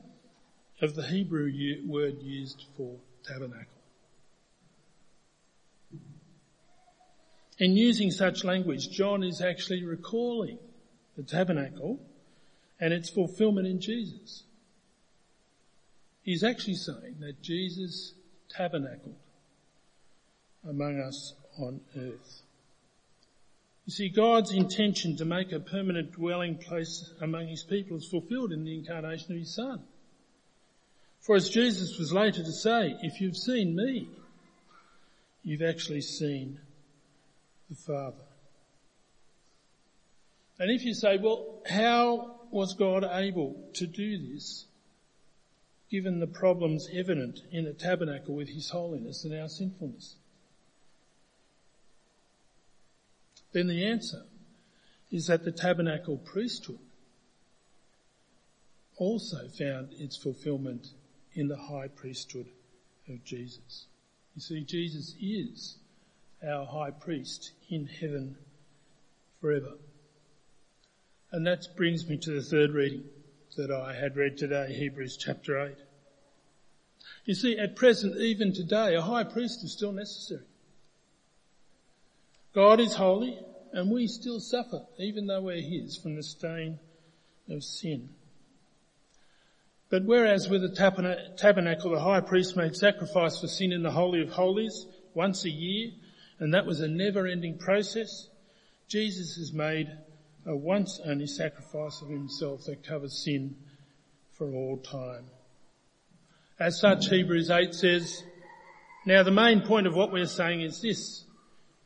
of 0.81 0.95
the 0.95 1.03
Hebrew 1.03 1.51
word 1.87 2.23
used 2.23 2.65
for 2.77 2.97
tabernacle. 3.25 3.67
In 7.59 7.77
using 7.77 8.11
such 8.11 8.43
language, 8.43 8.89
John 8.91 9.23
is 9.23 9.43
actually 9.43 9.85
recalling 9.85 10.59
the 11.17 11.23
tabernacle 11.23 12.01
and 12.81 12.95
its 12.95 13.11
fulfillment 13.11 13.67
in 13.67 13.81
Jesus. 13.81 14.45
He's 16.23 16.43
actually 16.43 16.77
saying 16.77 17.17
that 17.21 17.43
Jesus 17.43 18.15
tabernacled 18.49 19.17
among 20.67 21.01
us 21.01 21.35
on 21.59 21.81
earth. 21.97 22.43
You 23.87 23.93
see, 23.93 24.09
God's 24.09 24.53
intention 24.53 25.17
to 25.17 25.25
make 25.25 25.53
a 25.53 25.61
permanent 25.61 26.13
dwelling 26.13 26.57
place 26.57 27.13
among 27.21 27.49
his 27.49 27.65
people 27.65 27.97
is 27.97 28.07
fulfilled 28.07 28.53
in 28.53 28.65
the 28.65 28.75
incarnation 28.75 29.33
of 29.33 29.39
his 29.39 29.55
son. 29.55 29.83
For 31.21 31.37
as 31.37 31.51
Jesus 31.51 31.99
was 31.99 32.13
later 32.13 32.43
to 32.43 32.53
say, 32.53 32.97
if 33.03 33.21
you've 33.21 33.37
seen 33.37 33.77
me, 33.77 34.09
you've 35.43 35.63
actually 35.63 36.01
seen 36.01 36.59
the 37.69 37.77
Father. 37.77 38.25
And 40.59 40.71
if 40.71 40.85
you 40.85 40.95
say, 40.95 41.19
well, 41.19 41.63
how 41.69 42.41
was 42.51 42.75
God 42.75 43.05
able 43.05 43.57
to 43.75 43.87
do 43.87 44.33
this 44.33 44.67
given 45.91 46.21
the 46.21 46.27
problems 46.27 46.89
evident 46.93 47.41
in 47.51 47.65
the 47.65 47.73
tabernacle 47.73 48.35
with 48.35 48.49
his 48.49 48.71
holiness 48.71 49.25
and 49.25 49.35
our 49.35 49.49
sinfulness? 49.49 50.17
Then 53.53 53.67
the 53.67 53.85
answer 53.85 54.23
is 55.11 55.27
that 55.27 55.45
the 55.45 55.53
tabernacle 55.53 56.19
priesthood 56.19 56.79
also 58.97 59.49
found 59.49 59.93
its 59.99 60.17
fulfillment 60.17 60.89
in 61.35 61.49
the 61.49 61.57
high 61.57 61.89
priesthood 61.89 62.47
of 63.09 63.25
Jesus. 63.25 63.87
You 64.35 64.41
see, 64.41 64.65
Jesus 64.65 65.15
is 65.21 65.77
our 66.47 66.67
high 66.67 66.91
priest 66.91 67.53
in 67.69 67.87
heaven 67.87 68.37
forever. 69.41 69.75
And 71.33 71.47
that 71.47 71.67
brings 71.77 72.09
me 72.09 72.17
to 72.19 72.33
the 72.33 72.43
third 72.43 72.73
reading 72.73 73.05
that 73.57 73.71
I 73.71 73.95
had 73.95 74.17
read 74.17 74.37
today, 74.37 74.73
Hebrews 74.73 75.17
chapter 75.17 75.61
8. 75.61 75.77
You 77.25 77.35
see, 77.35 77.59
at 77.59 77.77
present, 77.77 78.17
even 78.17 78.53
today, 78.53 78.95
a 78.95 79.03
high 79.03 79.25
priest 79.25 79.63
is 79.63 79.73
still 79.73 79.93
necessary. 79.93 80.45
God 82.55 82.81
is 82.81 82.95
holy 82.95 83.39
and 83.73 83.91
we 83.91 84.07
still 84.07 84.41
suffer, 84.41 84.83
even 84.99 85.27
though 85.27 85.43
we're 85.43 85.63
his, 85.63 85.97
from 85.97 86.17
the 86.17 86.23
stain 86.23 86.79
of 87.49 87.63
sin. 87.63 88.11
But 89.91 90.05
whereas 90.05 90.49
with 90.49 90.63
the 90.63 91.27
tabernacle, 91.37 91.91
the 91.91 92.01
high 92.01 92.21
priest 92.21 92.57
made 92.57 92.77
sacrifice 92.77 93.41
for 93.41 93.49
sin 93.49 93.73
in 93.73 93.83
the 93.83 93.91
Holy 93.91 94.23
of 94.23 94.31
Holies 94.31 94.87
once 95.15 95.45
a 95.45 95.51
year, 95.51 95.91
and 96.39 96.55
that 96.55 96.65
was 96.65 96.81
a 96.81 96.89
never 96.89 97.27
ending 97.27 97.59
process, 97.59 98.29
Jesus 98.89 99.37
has 99.37 99.53
made 99.53 99.89
a 100.47 100.57
once 100.57 101.01
only 101.05 101.27
sacrifice 101.27 102.01
of 102.03 102.09
himself 102.09 102.65
that 102.67 102.87
covers 102.87 103.25
sin 103.25 103.57
for 104.33 104.55
all 104.55 104.79
time. 104.79 105.27
As 106.59 106.81
such, 106.81 107.09
Hebrews 107.09 107.51
8 107.51 107.75
says, 107.75 108.23
now 109.07 109.23
the 109.23 109.31
main 109.31 109.63
point 109.63 109.87
of 109.87 109.95
what 109.95 110.13
we're 110.13 110.27
saying 110.27 110.61
is 110.61 110.81
this. 110.81 111.25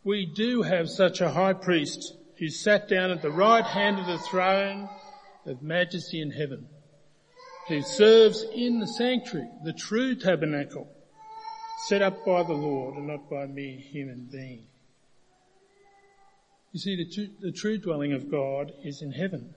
We 0.03 0.27
do 0.27 0.62
have 0.62 0.90
such 0.90 1.21
a 1.21 1.31
high 1.31 1.55
priest 1.55 2.12
who 2.38 2.49
sat 2.49 2.88
down 2.88 3.11
at 3.11 3.23
the 3.23 3.31
right 3.31 3.64
hand 3.64 3.99
of 3.99 4.07
the 4.07 4.19
throne 4.19 4.88
of 5.47 5.62
majesty 5.62 6.21
in 6.21 6.31
heaven, 6.31 6.69
who 7.68 7.83
serves 7.83 8.44
in 8.55 8.79
the 8.81 8.87
sanctuary, 8.87 9.48
the 9.64 9.72
true 9.72 10.14
tabernacle, 10.14 10.88
set 11.87 12.03
up 12.03 12.24
by 12.24 12.42
the 12.42 12.53
Lord 12.53 12.96
and 12.96 13.07
not 13.07 13.31
by 13.31 13.46
mere 13.46 13.79
human 13.79 14.29
being. 14.31 14.66
You 16.72 16.81
see, 16.81 16.96
the, 16.96 17.11
true, 17.11 17.29
the 17.40 17.53
true 17.53 17.79
dwelling 17.79 18.12
of 18.12 18.31
God 18.31 18.72
is 18.83 19.00
in 19.00 19.12
heaven. 19.12 19.55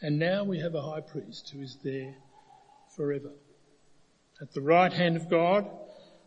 And 0.00 0.18
now 0.18 0.44
we 0.44 0.60
have 0.60 0.74
a 0.74 0.82
high 0.82 1.00
priest 1.00 1.50
who 1.52 1.60
is 1.60 1.76
there 1.82 2.14
forever. 2.96 3.32
At 4.40 4.52
the 4.52 4.60
right 4.60 4.92
hand 4.92 5.16
of 5.16 5.28
God, 5.28 5.68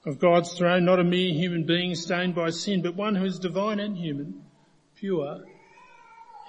of 0.05 0.19
God's 0.19 0.53
throne, 0.53 0.85
not 0.85 0.99
a 0.99 1.03
mere 1.03 1.33
human 1.33 1.65
being 1.65 1.95
stained 1.95 2.35
by 2.35 2.51
sin, 2.51 2.81
but 2.81 2.95
one 2.95 3.15
who 3.15 3.25
is 3.25 3.39
divine 3.39 3.79
and 3.79 3.97
human, 3.97 4.43
pure 4.95 5.43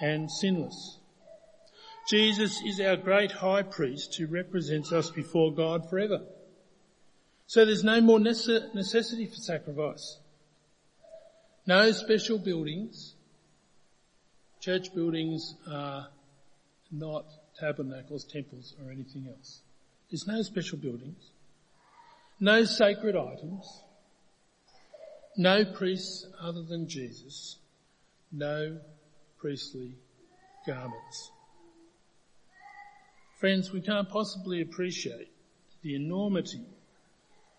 and 0.00 0.30
sinless. 0.30 0.98
Jesus 2.08 2.62
is 2.64 2.80
our 2.80 2.96
great 2.96 3.32
high 3.32 3.62
priest 3.62 4.14
who 4.16 4.26
represents 4.26 4.92
us 4.92 5.10
before 5.10 5.52
God 5.52 5.90
forever. 5.90 6.20
So 7.46 7.64
there's 7.64 7.84
no 7.84 8.00
more 8.00 8.18
necessity 8.18 9.26
for 9.26 9.36
sacrifice. 9.36 10.18
No 11.66 11.90
special 11.92 12.38
buildings. 12.38 13.14
Church 14.60 14.94
buildings 14.94 15.54
are 15.70 16.08
not 16.90 17.26
tabernacles, 17.60 18.24
temples 18.24 18.74
or 18.82 18.90
anything 18.90 19.28
else. 19.28 19.60
There's 20.10 20.26
no 20.26 20.40
special 20.40 20.78
buildings. 20.78 21.30
No 22.40 22.64
sacred 22.64 23.16
items. 23.16 23.82
No 25.36 25.64
priests 25.66 26.26
other 26.40 26.62
than 26.62 26.88
Jesus. 26.88 27.58
No 28.32 28.78
priestly 29.38 29.96
garments. 30.66 31.30
Friends, 33.38 33.72
we 33.72 33.80
can't 33.80 34.08
possibly 34.08 34.62
appreciate 34.62 35.28
the 35.82 35.94
enormity 35.94 36.66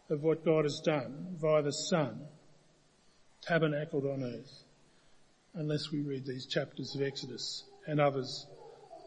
of 0.09 0.21
what 0.21 0.43
God 0.43 0.65
has 0.65 0.81
done 0.83 1.37
via 1.39 1.61
the 1.61 1.71
Son 1.71 2.19
tabernacled 3.41 4.05
on 4.05 4.21
earth 4.21 4.63
unless 5.53 5.89
we 5.89 6.01
read 6.01 6.25
these 6.25 6.45
chapters 6.45 6.93
of 6.95 7.01
Exodus 7.01 7.63
and 7.87 8.01
others 8.01 8.45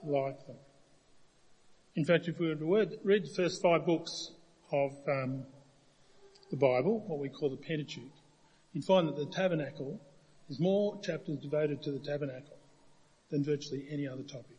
like 0.03 0.47
them. 0.47 0.57
In 1.95 2.07
fact, 2.07 2.27
if 2.29 2.39
we 2.39 2.49
were 2.49 2.55
to 2.55 2.99
read 3.05 3.25
the 3.25 3.35
first 3.37 3.61
five 3.61 3.85
books 3.85 4.31
of 4.71 4.93
um, 5.07 5.45
the 6.51 6.57
Bible, 6.57 7.05
what 7.07 7.19
we 7.19 7.29
call 7.29 7.51
the 7.51 7.57
Pentateuch, 7.59 8.17
you'd 8.73 8.87
find 8.87 9.07
that 9.09 9.17
the 9.17 9.27
tabernacle, 9.27 10.01
there's 10.49 10.59
more 10.59 10.99
chapters 11.03 11.37
devoted 11.37 11.83
to 11.83 11.93
the 11.93 11.99
tabernacle 11.99 12.57
than 13.29 13.45
virtually 13.45 13.87
any 13.91 14.09
other 14.09 14.23
topic. 14.23 14.52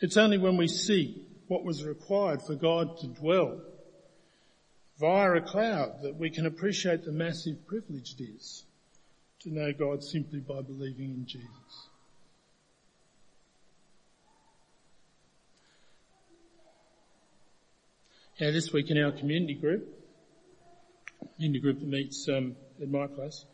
It's 0.00 0.16
only 0.16 0.38
when 0.38 0.56
we 0.56 0.68
see 0.68 1.22
what 1.48 1.64
was 1.64 1.84
required 1.84 2.42
for 2.42 2.54
God 2.54 2.98
to 2.98 3.06
dwell 3.06 3.60
via 4.98 5.32
a 5.32 5.40
cloud 5.40 6.02
that 6.02 6.16
we 6.16 6.30
can 6.30 6.46
appreciate 6.46 7.04
the 7.04 7.12
massive 7.12 7.66
privilege 7.66 8.14
it 8.18 8.24
is 8.24 8.64
to 9.40 9.50
know 9.50 9.72
God 9.72 10.02
simply 10.02 10.40
by 10.40 10.62
believing 10.62 11.10
in 11.10 11.26
Jesus. 11.26 11.88
Now 18.38 18.50
this 18.50 18.70
week 18.72 18.90
in 18.90 19.02
our 19.02 19.12
community 19.12 19.54
group, 19.54 19.88
community 21.36 21.60
group 21.60 21.80
that 21.80 21.88
meets 21.88 22.28
um, 22.28 22.54
at 22.82 22.90
my 22.90 23.06
place, 23.06 23.46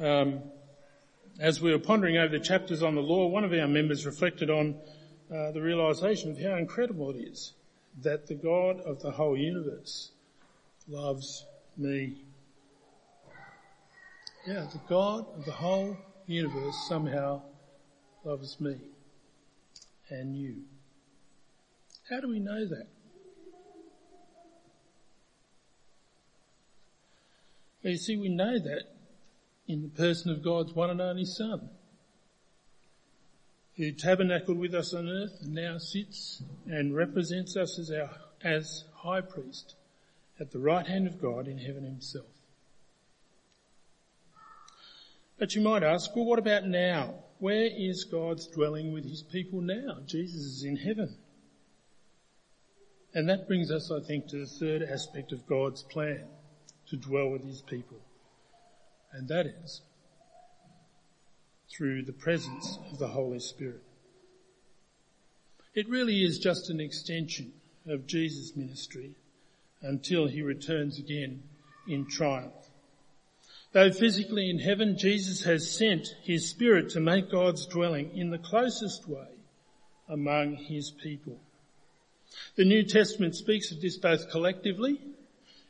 um, 0.00 0.42
as 1.40 1.62
we 1.62 1.72
were 1.72 1.78
pondering 1.78 2.18
over 2.18 2.36
the 2.36 2.44
chapters 2.44 2.82
on 2.82 2.94
the 2.94 3.00
law, 3.00 3.26
one 3.28 3.44
of 3.44 3.52
our 3.52 3.68
members 3.68 4.04
reflected 4.04 4.50
on 4.50 4.74
uh, 5.34 5.50
the 5.52 5.60
realization 5.60 6.30
of 6.30 6.38
how 6.38 6.56
incredible 6.56 7.10
it 7.10 7.18
is 7.18 7.52
that 8.02 8.26
the 8.26 8.34
God 8.34 8.80
of 8.80 9.00
the 9.02 9.10
whole 9.10 9.36
universe 9.36 10.12
loves 10.88 11.44
me. 11.76 12.24
Yeah, 14.46 14.66
the 14.72 14.80
God 14.88 15.26
of 15.36 15.44
the 15.44 15.52
whole 15.52 15.96
universe 16.26 16.76
somehow 16.88 17.42
loves 18.24 18.60
me 18.60 18.76
and 20.10 20.36
you. 20.36 20.62
How 22.08 22.20
do 22.20 22.28
we 22.28 22.38
know 22.38 22.66
that? 22.66 22.86
Well, 27.82 27.92
you 27.92 27.98
see, 27.98 28.16
we 28.16 28.28
know 28.28 28.58
that 28.58 28.84
in 29.66 29.82
the 29.82 29.88
person 29.88 30.30
of 30.32 30.42
God's 30.42 30.72
one 30.72 30.90
and 30.90 31.00
only 31.00 31.24
Son, 31.24 31.68
who 33.78 33.92
tabernacled 33.92 34.58
with 34.58 34.74
us 34.74 34.92
on 34.92 35.08
earth 35.08 35.38
and 35.40 35.54
now 35.54 35.78
sits 35.78 36.42
and 36.66 36.94
represents 36.94 37.56
us 37.56 37.78
as 37.78 37.92
our, 37.92 38.10
as 38.42 38.84
high 38.96 39.20
priest 39.20 39.76
at 40.40 40.50
the 40.50 40.58
right 40.58 40.86
hand 40.86 41.06
of 41.06 41.22
God 41.22 41.46
in 41.46 41.58
heaven 41.58 41.84
himself. 41.84 42.26
But 45.38 45.54
you 45.54 45.62
might 45.62 45.84
ask, 45.84 46.14
well 46.16 46.24
what 46.24 46.40
about 46.40 46.66
now? 46.66 47.14
Where 47.38 47.68
is 47.72 48.02
God's 48.02 48.48
dwelling 48.48 48.92
with 48.92 49.04
his 49.04 49.22
people 49.22 49.60
now? 49.60 49.98
Jesus 50.04 50.42
is 50.42 50.64
in 50.64 50.76
heaven. 50.76 51.16
And 53.14 53.28
that 53.28 53.46
brings 53.46 53.70
us, 53.70 53.92
I 53.92 54.04
think, 54.04 54.26
to 54.28 54.38
the 54.38 54.46
third 54.46 54.82
aspect 54.82 55.30
of 55.30 55.46
God's 55.46 55.84
plan 55.84 56.24
to 56.90 56.96
dwell 56.96 57.30
with 57.30 57.44
his 57.44 57.62
people. 57.62 57.98
And 59.12 59.28
that 59.28 59.46
is 59.46 59.82
through 61.70 62.02
the 62.02 62.12
presence 62.12 62.78
of 62.90 62.98
the 62.98 63.08
Holy 63.08 63.40
Spirit. 63.40 63.82
It 65.74 65.88
really 65.88 66.24
is 66.24 66.38
just 66.38 66.70
an 66.70 66.80
extension 66.80 67.52
of 67.86 68.06
Jesus' 68.06 68.56
ministry 68.56 69.14
until 69.80 70.26
he 70.26 70.42
returns 70.42 70.98
again 70.98 71.42
in 71.86 72.06
triumph. 72.06 72.52
Though 73.72 73.92
physically 73.92 74.48
in 74.48 74.58
heaven, 74.58 74.96
Jesus 74.98 75.44
has 75.44 75.70
sent 75.70 76.08
his 76.22 76.48
spirit 76.48 76.90
to 76.90 77.00
make 77.00 77.30
God's 77.30 77.66
dwelling 77.66 78.16
in 78.16 78.30
the 78.30 78.38
closest 78.38 79.08
way 79.08 79.28
among 80.08 80.56
his 80.56 80.90
people. 80.90 81.38
The 82.56 82.64
New 82.64 82.82
Testament 82.82 83.36
speaks 83.36 83.70
of 83.70 83.80
this 83.80 83.98
both 83.98 84.30
collectively 84.30 85.00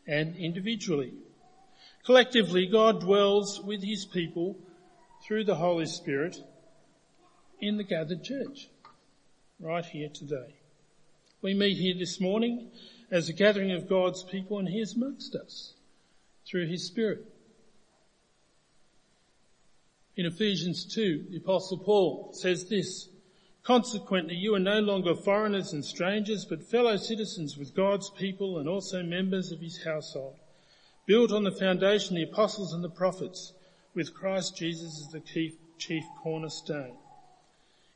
and 0.07 0.37
individually. 0.37 1.13
Collectively, 2.05 2.67
God 2.67 3.01
dwells 3.01 3.61
with 3.61 3.83
his 3.83 4.07
people 4.07 4.57
through 5.29 5.45
the 5.45 5.57
Holy 5.57 5.85
Spirit 5.85 6.39
in 7.61 7.77
the 7.77 7.85
gathered 7.85 8.25
church, 8.25 8.71
right 9.61 9.85
here 9.85 10.09
today. 10.09 10.55
We 11.43 11.53
meet 11.53 11.77
here 11.77 11.95
this 11.99 12.19
morning 12.19 12.71
as 13.11 13.29
a 13.29 13.35
gathering 13.35 13.73
of 13.73 13.91
God's 13.91 14.23
people 14.23 14.59
and 14.59 14.67
he 14.67 14.81
is 14.81 14.95
amongst 14.95 15.35
us 15.35 15.75
through 16.47 16.67
his 16.69 16.87
Spirit. 16.87 17.27
In 20.17 20.25
Ephesians 20.25 20.87
2, 20.87 21.27
the 21.31 21.37
apostle 21.37 21.77
Paul 21.77 22.31
says 22.33 22.71
this, 22.71 23.11
Consequently, 23.63 24.35
you 24.35 24.55
are 24.55 24.59
no 24.59 24.81
longer 24.81 25.15
foreigners 25.15 25.75
and 25.75 25.85
strangers, 25.85 26.47
but 26.47 26.63
fellow 26.63 26.97
citizens 26.97 27.59
with 27.59 27.77
God's 27.77 28.09
people 28.09 28.59
and 28.59 28.67
also 28.67 29.03
members 29.03 29.53
of 29.53 29.61
his 29.61 29.85
household, 29.85 30.37
built 31.05 31.33
on 31.33 31.45
the 31.45 31.53
foundation 31.53 32.17
of 32.17 32.23
the 32.23 32.33
apostles 32.33 32.73
and 32.73 32.83
the 32.83 32.89
prophets, 32.89 33.53
with 33.95 34.15
Christ 34.15 34.57
Jesus 34.57 35.01
as 35.01 35.13
the 35.13 35.21
chief, 35.21 35.55
chief 35.79 36.05
cornerstone. 36.23 36.97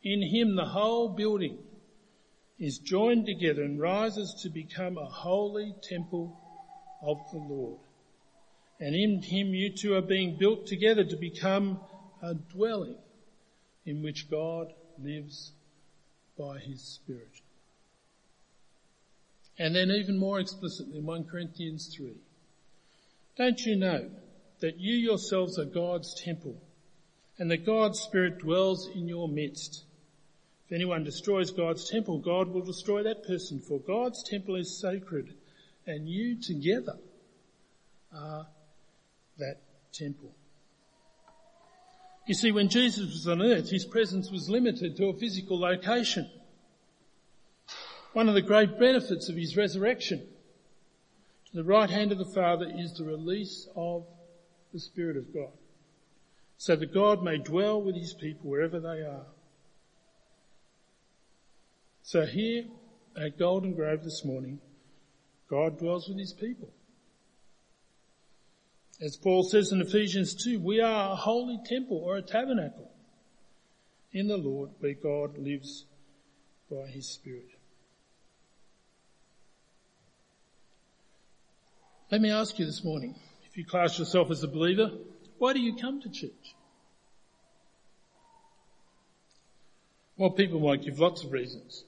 In 0.03 0.23
him 0.23 0.57
the 0.57 0.65
whole 0.65 1.09
building 1.09 1.59
is 2.59 2.79
joined 2.79 3.27
together 3.27 3.63
and 3.63 3.81
rises 3.81 4.35
to 4.43 4.49
become 4.49 4.99
a 4.99 5.07
holy 5.07 5.75
temple 5.83 6.39
of 7.03 7.19
the 7.33 7.39
Lord. 7.39 7.79
And 8.81 8.95
in 8.95 9.23
him 9.23 9.55
you 9.55 9.71
two 9.71 9.95
are 9.95 10.03
being 10.03 10.37
built 10.39 10.67
together 10.67 11.05
to 11.05 11.17
become 11.17 11.81
a 12.23 12.35
dwelling 12.35 12.97
in 13.85 14.03
which 14.03 14.31
God 14.31 14.73
lives 14.99 15.53
by 16.39 16.59
his 16.59 16.83
Spirit. 16.83 17.41
And 19.59 19.75
then 19.75 19.91
even 19.91 20.19
more 20.19 20.41
explicitly 20.41 20.99
in 20.99 21.07
1 21.07 21.25
Corinthians 21.25 21.95
3. 21.95 22.17
Don't 23.37 23.61
you 23.61 23.77
know 23.77 24.11
that 24.63 24.79
you 24.79 24.95
yourselves 24.95 25.59
are 25.59 25.67
God's 25.67 26.15
temple 26.15 26.57
and 27.39 27.51
that 27.51 27.67
God's 27.67 28.01
Spirit 28.01 28.39
dwells 28.39 28.89
in 28.95 29.07
your 29.07 29.29
midst? 29.29 29.85
If 30.67 30.73
anyone 30.73 31.05
destroys 31.05 31.51
God's 31.51 31.91
temple, 31.91 32.19
God 32.19 32.49
will 32.49 32.63
destroy 32.63 33.03
that 33.03 33.27
person 33.27 33.61
for 33.61 33.79
God's 33.79 34.23
temple 34.23 34.57
is 34.57 34.81
sacred 34.81 35.35
and 35.87 36.09
you 36.09 36.41
together 36.41 36.97
are 38.15 38.47
that 39.39 39.61
temple. 39.93 40.33
You 42.27 42.35
see, 42.35 42.53
when 42.53 42.69
Jesus 42.69 43.13
was 43.13 43.27
on 43.27 43.43
earth, 43.43 43.69
his 43.69 43.85
presence 43.85 44.31
was 44.31 44.49
limited 44.49 44.97
to 44.97 45.07
a 45.07 45.15
physical 45.15 45.59
location. 45.59 46.31
One 48.13 48.29
of 48.29 48.35
the 48.35 48.43
great 48.43 48.79
benefits 48.79 49.29
of 49.29 49.37
his 49.37 49.57
resurrection 49.57 50.21
to 51.51 51.57
the 51.57 51.65
right 51.65 51.91
hand 51.91 52.13
of 52.13 52.19
the 52.19 52.33
Father 52.33 52.71
is 52.79 52.95
the 52.95 53.05
release 53.05 53.67
of 53.75 54.07
the 54.73 54.81
Spirit 54.81 55.17
of 55.17 55.33
God 55.33 55.53
so 56.63 56.77
that 56.77 56.95
God 56.95 57.25
may 57.25 57.39
dwell 57.39 57.83
with 57.83 57.97
his 57.97 58.15
people 58.15 58.49
wherever 58.49 58.79
they 58.79 59.03
are. 59.03 59.27
So 62.05 62.25
here 62.25 62.67
at 63.17 63.37
Golden 63.37 63.75
Grove 63.75 64.05
this 64.05 64.25
morning, 64.25 64.61
God 65.51 65.79
dwells 65.79 66.09
with 66.09 66.19
his 66.19 66.33
people. 66.33 66.73
As 69.01 69.17
Paul 69.17 69.43
says 69.43 69.73
in 69.73 69.81
Ephesians 69.81 70.35
2, 70.45 70.61
we 70.61 70.81
are 70.81 71.13
a 71.13 71.17
holy 71.17 71.59
temple 71.67 71.99
or 71.99 72.17
a 72.17 72.23
tabernacle 72.23 72.89
in 74.13 74.29
the 74.29 74.37
Lord 74.37 74.71
where 74.79 74.95
God 74.95 75.39
lives 75.39 75.87
by 76.71 76.87
his 76.87 77.09
Spirit. 77.09 77.49
Let 82.13 82.21
me 82.21 82.31
ask 82.31 82.59
you 82.59 82.67
this 82.67 82.85
morning, 82.85 83.17
if 83.53 83.59
you 83.59 83.67
class 83.67 83.99
yourself 83.99 84.31
as 84.31 84.43
a 84.43 84.49
believer, 84.49 84.91
why 85.37 85.53
do 85.53 85.61
you 85.61 85.77
come 85.77 86.01
to 86.01 86.09
church? 86.09 86.57
Well, 90.17 90.31
people 90.31 90.59
might 90.59 90.83
give 90.83 90.99
lots 90.99 91.23
of 91.23 91.33
reasons. 91.33 91.85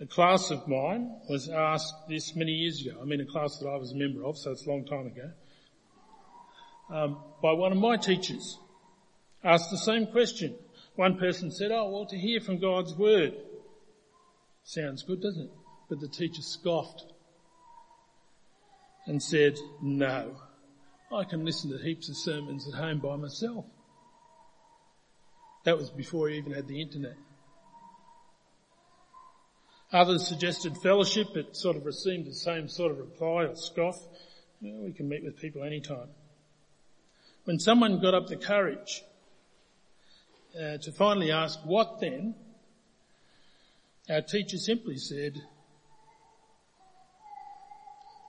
A 0.00 0.06
class 0.06 0.50
of 0.50 0.66
mine 0.66 1.14
was 1.28 1.50
asked 1.50 1.92
this 2.08 2.34
many 2.34 2.52
years 2.52 2.80
ago. 2.80 2.98
I 2.98 3.04
mean, 3.04 3.20
a 3.20 3.26
class 3.26 3.58
that 3.58 3.68
I 3.68 3.76
was 3.76 3.92
a 3.92 3.94
member 3.94 4.24
of, 4.24 4.38
so 4.38 4.52
it's 4.52 4.64
a 4.64 4.70
long 4.70 4.86
time 4.86 5.06
ago. 5.06 5.30
Um, 6.88 7.18
by 7.42 7.52
one 7.52 7.72
of 7.72 7.78
my 7.78 7.98
teachers, 7.98 8.58
asked 9.42 9.70
the 9.70 9.76
same 9.76 10.06
question. 10.06 10.54
One 10.96 11.18
person 11.18 11.50
said, 11.50 11.70
"Oh, 11.70 11.90
well, 11.90 12.06
to 12.06 12.16
hear 12.16 12.40
from 12.40 12.58
God's 12.58 12.94
word 12.94 13.34
sounds 14.62 15.02
good, 15.02 15.20
doesn't 15.20 15.44
it?" 15.44 15.52
But 15.90 16.00
the 16.00 16.08
teacher 16.08 16.40
scoffed 16.40 17.04
and 19.06 19.22
said, 19.22 19.58
"No, 19.82 20.40
I 21.12 21.24
can 21.24 21.44
listen 21.44 21.70
to 21.70 21.78
heaps 21.78 22.08
of 22.08 22.16
sermons 22.16 22.66
at 22.68 22.74
home 22.74 23.00
by 23.00 23.16
myself." 23.16 23.66
That 25.64 25.78
was 25.78 25.90
before 25.90 26.28
he 26.28 26.36
even 26.36 26.52
had 26.52 26.68
the 26.68 26.80
internet. 26.80 27.16
Others 29.92 30.26
suggested 30.26 30.76
fellowship, 30.78 31.28
but 31.34 31.56
sort 31.56 31.76
of 31.76 31.86
received 31.86 32.26
the 32.26 32.34
same 32.34 32.68
sort 32.68 32.90
of 32.90 32.98
reply 32.98 33.44
or 33.44 33.54
scoff. 33.54 33.98
we 34.60 34.92
can 34.92 35.08
meet 35.08 35.22
with 35.22 35.36
people 35.36 35.62
anytime. 35.62 36.08
When 37.44 37.60
someone 37.60 38.00
got 38.00 38.14
up 38.14 38.26
the 38.26 38.36
courage 38.36 39.04
uh, 40.58 40.78
to 40.78 40.92
finally 40.92 41.30
ask, 41.30 41.60
what 41.64 42.00
then? 42.00 42.34
Our 44.08 44.22
teacher 44.22 44.56
simply 44.56 44.96
said, 44.96 45.42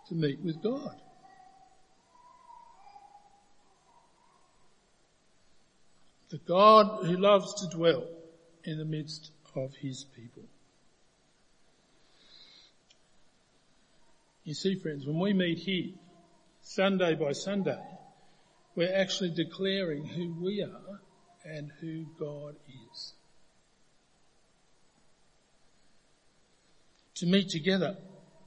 to 0.10 0.15
meet 0.15 0.39
with 0.44 0.62
God. 0.62 0.96
The 6.30 6.38
God 6.39 7.06
who 7.06 7.18
loves 7.18 7.54
to 7.62 7.76
dwell 7.76 8.08
in 8.63 8.78
the 8.78 8.86
midst 8.86 9.32
of 9.56 9.76
his 9.76 10.06
people. 10.15 10.44
You 14.44 14.54
see 14.54 14.76
friends, 14.76 15.06
when 15.06 15.20
we 15.20 15.34
meet 15.34 15.60
here, 15.60 15.94
Sunday 16.62 17.15
by 17.15 17.32
Sunday, 17.32 17.82
we're 18.76 18.94
actually 18.94 19.32
declaring 19.32 20.06
who 20.06 20.34
we 20.44 20.62
are 20.62 21.02
and 21.46 21.72
who 21.80 22.06
God 22.20 22.56
is. 22.91 23.13
To 27.15 27.26
meet 27.26 27.50
together 27.50 27.98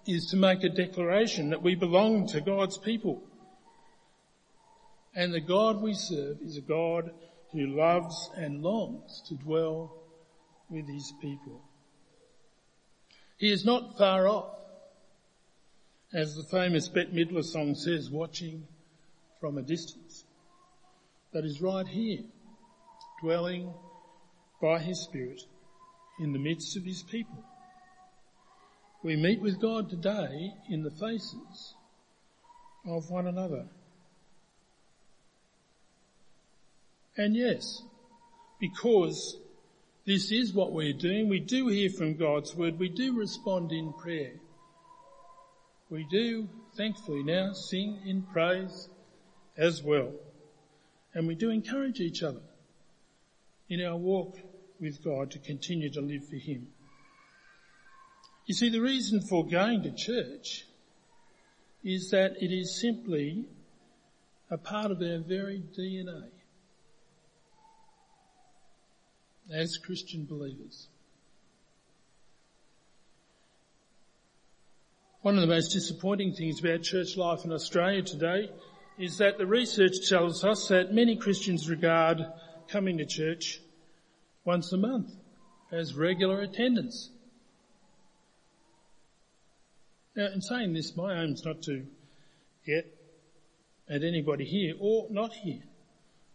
is 0.08 0.26
to 0.30 0.36
make 0.36 0.64
a 0.64 0.70
declaration 0.70 1.50
that 1.50 1.62
we 1.62 1.74
belong 1.74 2.26
to 2.28 2.40
God's 2.40 2.78
people. 2.78 3.22
And 5.14 5.34
the 5.34 5.40
God 5.40 5.82
we 5.82 5.92
serve 5.92 6.38
is 6.42 6.56
a 6.56 6.62
God 6.62 7.10
who 7.52 7.66
loves 7.66 8.30
and 8.34 8.62
longs 8.62 9.22
to 9.28 9.34
dwell 9.34 9.94
with 10.70 10.88
his 10.88 11.12
people. 11.20 11.60
He 13.36 13.52
is 13.52 13.66
not 13.66 13.98
far 13.98 14.26
off. 14.26 14.54
As 16.14 16.34
the 16.34 16.44
famous 16.44 16.88
Bette 16.88 17.12
Midler 17.12 17.44
song 17.44 17.74
says, 17.74 18.10
watching 18.10 18.66
from 19.40 19.58
a 19.58 19.62
distance. 19.62 20.24
But 21.34 21.44
is 21.44 21.60
right 21.60 21.86
here, 21.86 22.22
dwelling 23.22 23.74
by 24.62 24.78
his 24.78 25.00
Spirit 25.00 25.42
in 26.18 26.32
the 26.32 26.38
midst 26.38 26.78
of 26.78 26.84
his 26.84 27.02
people. 27.02 27.44
We 29.02 29.16
meet 29.16 29.40
with 29.40 29.60
God 29.60 29.90
today 29.90 30.54
in 30.68 30.82
the 30.82 30.90
faces 30.90 31.74
of 32.86 33.10
one 33.10 33.26
another. 33.26 33.66
And 37.16 37.36
yes, 37.36 37.82
because 38.60 39.36
this 40.04 40.32
is 40.32 40.52
what 40.52 40.72
we're 40.72 40.92
doing, 40.92 41.28
we 41.28 41.40
do 41.40 41.68
hear 41.68 41.90
from 41.90 42.16
God's 42.16 42.54
word, 42.54 42.78
we 42.78 42.88
do 42.88 43.16
respond 43.16 43.72
in 43.72 43.92
prayer. 43.92 44.32
We 45.90 46.06
do, 46.10 46.48
thankfully 46.76 47.22
now, 47.22 47.52
sing 47.52 48.00
in 48.04 48.22
praise 48.22 48.88
as 49.56 49.82
well. 49.82 50.12
And 51.14 51.26
we 51.26 51.34
do 51.34 51.50
encourage 51.50 52.00
each 52.00 52.22
other 52.22 52.42
in 53.68 53.84
our 53.84 53.96
walk 53.96 54.38
with 54.80 55.02
God 55.04 55.30
to 55.32 55.38
continue 55.38 55.90
to 55.90 56.00
live 56.00 56.26
for 56.28 56.36
Him. 56.36 56.68
You 58.48 58.54
see, 58.54 58.70
the 58.70 58.80
reason 58.80 59.20
for 59.20 59.46
going 59.46 59.82
to 59.82 59.90
church 59.92 60.64
is 61.84 62.10
that 62.12 62.42
it 62.42 62.50
is 62.50 62.80
simply 62.80 63.44
a 64.50 64.56
part 64.56 64.90
of 64.90 65.02
our 65.02 65.18
very 65.18 65.62
DNA 65.78 66.30
as 69.52 69.76
Christian 69.76 70.24
believers. 70.24 70.88
One 75.20 75.34
of 75.34 75.42
the 75.42 75.46
most 75.46 75.72
disappointing 75.72 76.32
things 76.32 76.60
about 76.60 76.82
church 76.82 77.18
life 77.18 77.44
in 77.44 77.52
Australia 77.52 78.00
today 78.00 78.50
is 78.98 79.18
that 79.18 79.36
the 79.36 79.46
research 79.46 80.08
tells 80.08 80.42
us 80.42 80.68
that 80.68 80.94
many 80.94 81.16
Christians 81.16 81.68
regard 81.68 82.24
coming 82.66 82.96
to 82.96 83.04
church 83.04 83.60
once 84.46 84.72
a 84.72 84.78
month 84.78 85.10
as 85.70 85.94
regular 85.94 86.40
attendance. 86.40 87.10
Now, 90.18 90.26
in 90.34 90.42
saying 90.42 90.72
this, 90.72 90.96
my 90.96 91.22
aim 91.22 91.34
is 91.34 91.44
not 91.44 91.62
to 91.62 91.86
get 92.66 92.92
at 93.88 94.02
anybody 94.02 94.44
here 94.44 94.74
or 94.80 95.06
not 95.10 95.32
here. 95.32 95.62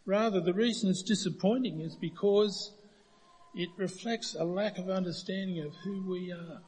Rather, 0.05 0.39
the 0.39 0.53
reason 0.53 0.89
it's 0.89 1.03
disappointing 1.03 1.81
is 1.81 1.93
because 1.93 2.71
it 3.53 3.67
reflects 3.75 4.37
a 4.39 4.45
lack 4.45 4.77
of 4.77 4.89
understanding 4.89 5.59
of 5.65 5.73
who 5.83 6.09
we 6.09 6.31
are 6.31 6.61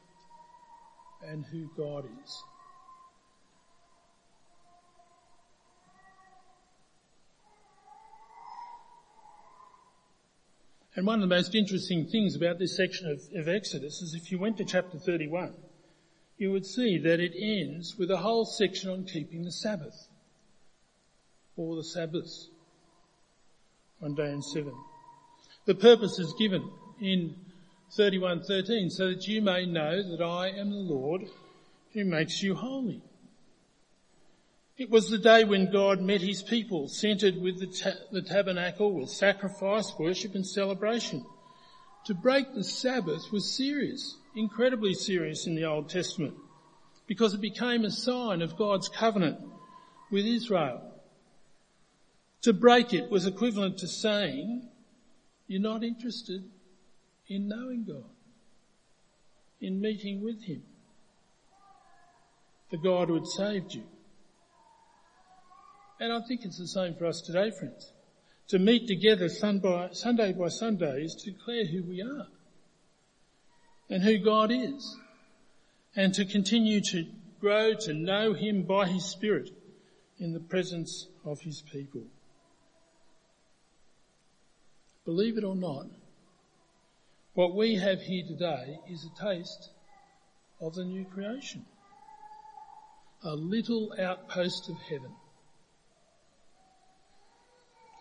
and 1.25 1.45
who 1.45 1.69
God 1.77 2.03
is. 2.25 2.43
And 10.97 11.07
one 11.07 11.23
of 11.23 11.29
the 11.29 11.33
most 11.33 11.55
interesting 11.55 12.07
things 12.07 12.35
about 12.35 12.59
this 12.59 12.75
section 12.75 13.09
of, 13.09 13.21
of, 13.39 13.47
Exodus 13.47 14.01
is 14.01 14.13
if 14.21 14.33
you 14.33 14.37
went 14.37 14.57
to 14.57 14.65
chapter 14.65 14.99
31, 14.99 15.53
you 16.37 16.51
would 16.51 16.65
see 16.65 16.97
that 16.97 17.19
it 17.19 17.33
ends 17.35 17.95
with 17.97 18.11
a 18.11 18.17
whole 18.17 18.45
section 18.45 18.89
on 18.89 19.05
keeping 19.05 19.43
the 19.43 19.51
Sabbath. 19.51 20.07
Or 21.55 21.75
the 21.75 21.83
Sabbaths. 21.83 22.49
One 23.99 24.15
day 24.15 24.31
in 24.31 24.41
seven. 24.41 24.73
The 25.65 25.75
purpose 25.75 26.19
is 26.19 26.33
given 26.37 26.69
in 26.99 27.35
31:13 27.97 28.91
so 28.91 29.09
that 29.09 29.27
you 29.27 29.41
may 29.41 29.65
know 29.65 30.03
that 30.03 30.23
I 30.23 30.49
am 30.49 30.69
the 30.69 30.75
Lord 30.77 31.29
who 31.93 32.03
makes 32.03 32.43
you 32.43 32.55
holy. 32.55 33.01
It 34.77 34.89
was 34.89 35.09
the 35.09 35.17
day 35.17 35.45
when 35.45 35.71
God 35.71 36.01
met 36.01 36.19
his 36.19 36.43
people 36.43 36.89
centered 36.89 37.37
with 37.37 37.59
the, 37.59 37.67
ta- 37.67 37.97
the 38.11 38.21
tabernacle 38.21 38.91
with 38.91 39.09
sacrifice, 39.09 39.93
worship 39.97 40.35
and 40.35 40.45
celebration. 40.45 41.25
To 42.05 42.13
break 42.13 42.53
the 42.53 42.63
Sabbath 42.63 43.31
was 43.31 43.55
serious, 43.55 44.17
incredibly 44.35 44.93
serious 44.93 45.47
in 45.47 45.55
the 45.55 45.65
Old 45.65 45.89
Testament 45.89 46.35
because 47.07 47.33
it 47.33 47.41
became 47.41 47.83
a 47.83 47.91
sign 47.91 48.41
of 48.41 48.57
God's 48.57 48.89
covenant 48.89 49.39
with 50.11 50.25
Israel. 50.25 50.81
To 52.43 52.53
break 52.53 52.93
it 52.93 53.09
was 53.09 53.25
equivalent 53.25 53.79
to 53.79 53.87
saying, 53.87 54.69
you're 55.47 55.61
not 55.61 55.83
interested 55.83 56.43
in 57.27 57.47
knowing 57.47 57.85
God, 57.85 58.09
in 59.59 59.81
meeting 59.81 60.23
with 60.23 60.43
Him, 60.43 60.61
the 62.69 62.77
God 62.77 63.07
who 63.07 63.15
had 63.15 63.27
saved 63.27 63.73
you. 63.73 63.83
And 65.99 66.13
I 66.13 66.19
think 66.27 66.45
it's 66.45 66.59
the 66.59 66.67
same 66.67 66.93
for 66.93 67.05
us 67.07 67.21
today, 67.21 67.51
friends. 67.51 67.93
To 68.49 68.59
meet 68.59 68.87
together 68.87 69.27
Sunday 69.27 70.33
by 70.33 70.49
Sunday 70.49 71.03
is 71.03 71.15
to 71.15 71.31
declare 71.31 71.65
who 71.65 71.83
we 71.83 72.01
are 72.03 72.27
and 73.89 74.03
who 74.03 74.19
God 74.19 74.51
is 74.51 74.97
and 75.95 76.13
to 76.13 76.25
continue 76.25 76.79
to 76.91 77.07
grow 77.39 77.73
to 77.73 77.93
know 77.93 78.33
Him 78.33 78.63
by 78.63 78.87
His 78.87 79.05
Spirit 79.05 79.49
in 80.19 80.33
the 80.33 80.39
presence 80.39 81.07
of 81.23 81.41
His 81.41 81.63
people. 81.71 82.03
Believe 85.05 85.37
it 85.37 85.43
or 85.43 85.55
not, 85.55 85.87
what 87.33 87.55
we 87.55 87.75
have 87.75 88.01
here 88.01 88.25
today 88.27 88.79
is 88.89 89.05
a 89.05 89.23
taste 89.23 89.71
of 90.61 90.75
the 90.75 90.85
new 90.85 91.05
creation. 91.05 91.65
A 93.23 93.35
little 93.35 93.91
outpost 93.99 94.69
of 94.69 94.77
heaven. 94.89 95.11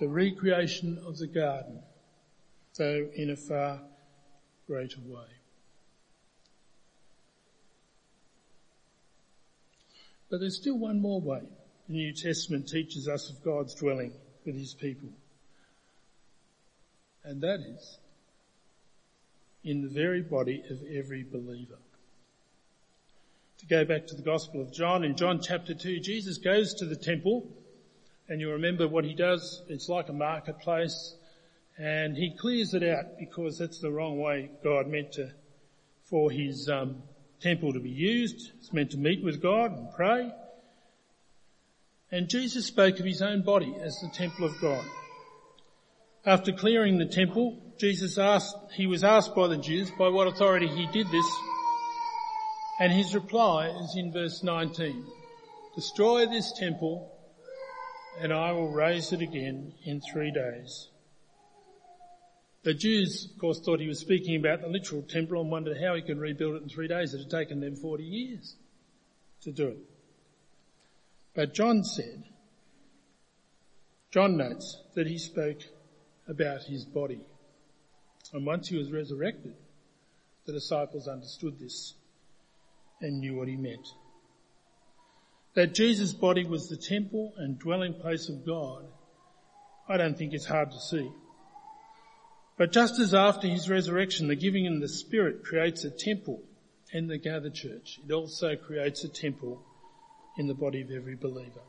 The 0.00 0.08
recreation 0.08 0.98
of 1.06 1.18
the 1.18 1.26
garden, 1.26 1.80
though 2.76 3.08
in 3.14 3.30
a 3.30 3.36
far 3.36 3.80
greater 4.66 5.00
way. 5.06 5.26
But 10.30 10.40
there's 10.40 10.56
still 10.56 10.78
one 10.78 11.00
more 11.00 11.20
way 11.20 11.42
the 11.86 11.92
New 11.92 12.12
Testament 12.12 12.68
teaches 12.68 13.08
us 13.08 13.30
of 13.30 13.42
God's 13.44 13.74
dwelling 13.74 14.12
with 14.44 14.56
his 14.56 14.74
people. 14.74 15.10
And 17.22 17.40
that 17.42 17.60
is 17.60 17.98
in 19.62 19.82
the 19.82 19.88
very 19.88 20.22
body 20.22 20.62
of 20.70 20.80
every 20.92 21.22
believer. 21.22 21.78
To 23.58 23.66
go 23.66 23.84
back 23.84 24.06
to 24.08 24.14
the 24.14 24.22
Gospel 24.22 24.60
of 24.60 24.72
John, 24.72 25.04
in 25.04 25.16
John 25.16 25.40
chapter 25.40 25.72
2, 25.72 26.00
Jesus 26.00 26.38
goes 26.38 26.74
to 26.74 26.84
the 26.84 26.96
temple 26.96 27.46
and 28.28 28.40
you 28.40 28.50
remember 28.50 28.88
what 28.88 29.04
he 29.04 29.14
does, 29.14 29.62
it's 29.68 29.88
like 29.88 30.08
a 30.08 30.12
marketplace 30.12 31.14
and 31.76 32.16
he 32.16 32.30
clears 32.30 32.72
it 32.74 32.82
out 32.82 33.18
because 33.18 33.58
that's 33.58 33.80
the 33.80 33.90
wrong 33.90 34.18
way 34.18 34.50
God 34.62 34.86
meant 34.86 35.12
to, 35.12 35.32
for 36.04 36.30
his 36.30 36.68
um, 36.68 37.02
temple 37.40 37.72
to 37.72 37.80
be 37.80 37.90
used. 37.90 38.52
It's 38.58 38.72
meant 38.72 38.92
to 38.92 38.96
meet 38.96 39.24
with 39.24 39.42
God 39.42 39.72
and 39.72 39.88
pray. 39.92 40.30
And 42.12 42.28
Jesus 42.28 42.66
spoke 42.66 43.00
of 43.00 43.04
his 43.04 43.22
own 43.22 43.42
body 43.42 43.74
as 43.82 43.98
the 44.00 44.08
temple 44.08 44.46
of 44.46 44.60
God. 44.60 44.84
After 46.24 46.52
clearing 46.52 46.98
the 46.98 47.06
temple, 47.06 47.60
Jesus 47.78 48.18
asked, 48.18 48.54
he 48.72 48.86
was 48.86 49.02
asked 49.02 49.34
by 49.34 49.48
the 49.48 49.56
Jews 49.56 49.90
by 49.98 50.08
what 50.08 50.28
authority 50.28 50.68
he 50.68 50.86
did 50.86 51.10
this. 51.10 51.26
And 52.78 52.92
his 52.92 53.14
reply 53.14 53.68
is 53.68 53.96
in 53.96 54.12
verse 54.12 54.42
19. 54.44 55.04
Destroy 55.74 56.26
this 56.26 56.52
temple 56.52 57.13
and 58.20 58.32
I 58.32 58.52
will 58.52 58.70
raise 58.70 59.12
it 59.12 59.20
again 59.20 59.74
in 59.84 60.00
three 60.00 60.30
days. 60.30 60.88
The 62.62 62.74
Jews, 62.74 63.28
of 63.30 63.38
course, 63.38 63.60
thought 63.60 63.80
he 63.80 63.88
was 63.88 64.00
speaking 64.00 64.36
about 64.36 64.62
the 64.62 64.68
literal 64.68 65.02
temple 65.02 65.40
and 65.40 65.50
wondered 65.50 65.76
how 65.82 65.94
he 65.94 66.02
could 66.02 66.18
rebuild 66.18 66.56
it 66.56 66.62
in 66.62 66.68
three 66.68 66.88
days. 66.88 67.12
It 67.12 67.18
had 67.18 67.30
taken 67.30 67.60
them 67.60 67.76
40 67.76 68.02
years 68.02 68.56
to 69.42 69.52
do 69.52 69.68
it. 69.68 69.78
But 71.34 71.54
John 71.54 71.84
said, 71.84 72.24
John 74.10 74.36
notes 74.36 74.80
that 74.94 75.06
he 75.06 75.18
spoke 75.18 75.60
about 76.26 76.62
his 76.62 76.84
body. 76.84 77.20
And 78.32 78.46
once 78.46 78.68
he 78.68 78.78
was 78.78 78.90
resurrected, 78.90 79.56
the 80.46 80.52
disciples 80.52 81.08
understood 81.08 81.58
this 81.58 81.94
and 83.00 83.20
knew 83.20 83.36
what 83.36 83.48
he 83.48 83.56
meant. 83.56 83.86
That 85.54 85.74
Jesus' 85.74 86.12
body 86.12 86.44
was 86.44 86.68
the 86.68 86.76
temple 86.76 87.32
and 87.36 87.58
dwelling 87.58 87.94
place 87.94 88.28
of 88.28 88.44
God, 88.44 88.84
I 89.88 89.96
don't 89.96 90.18
think 90.18 90.32
it's 90.32 90.46
hard 90.46 90.72
to 90.72 90.80
see. 90.80 91.10
But 92.56 92.72
just 92.72 92.98
as 92.98 93.14
after 93.14 93.48
his 93.48 93.68
resurrection, 93.68 94.28
the 94.28 94.36
giving 94.36 94.64
in 94.64 94.80
the 94.80 94.88
Spirit 94.88 95.44
creates 95.44 95.84
a 95.84 95.90
temple 95.90 96.42
in 96.92 97.08
the 97.08 97.18
gathered 97.18 97.54
church, 97.54 98.00
it 98.06 98.12
also 98.12 98.56
creates 98.56 99.04
a 99.04 99.08
temple 99.08 99.62
in 100.38 100.46
the 100.46 100.54
body 100.54 100.80
of 100.82 100.90
every 100.90 101.16
believer. 101.16 101.62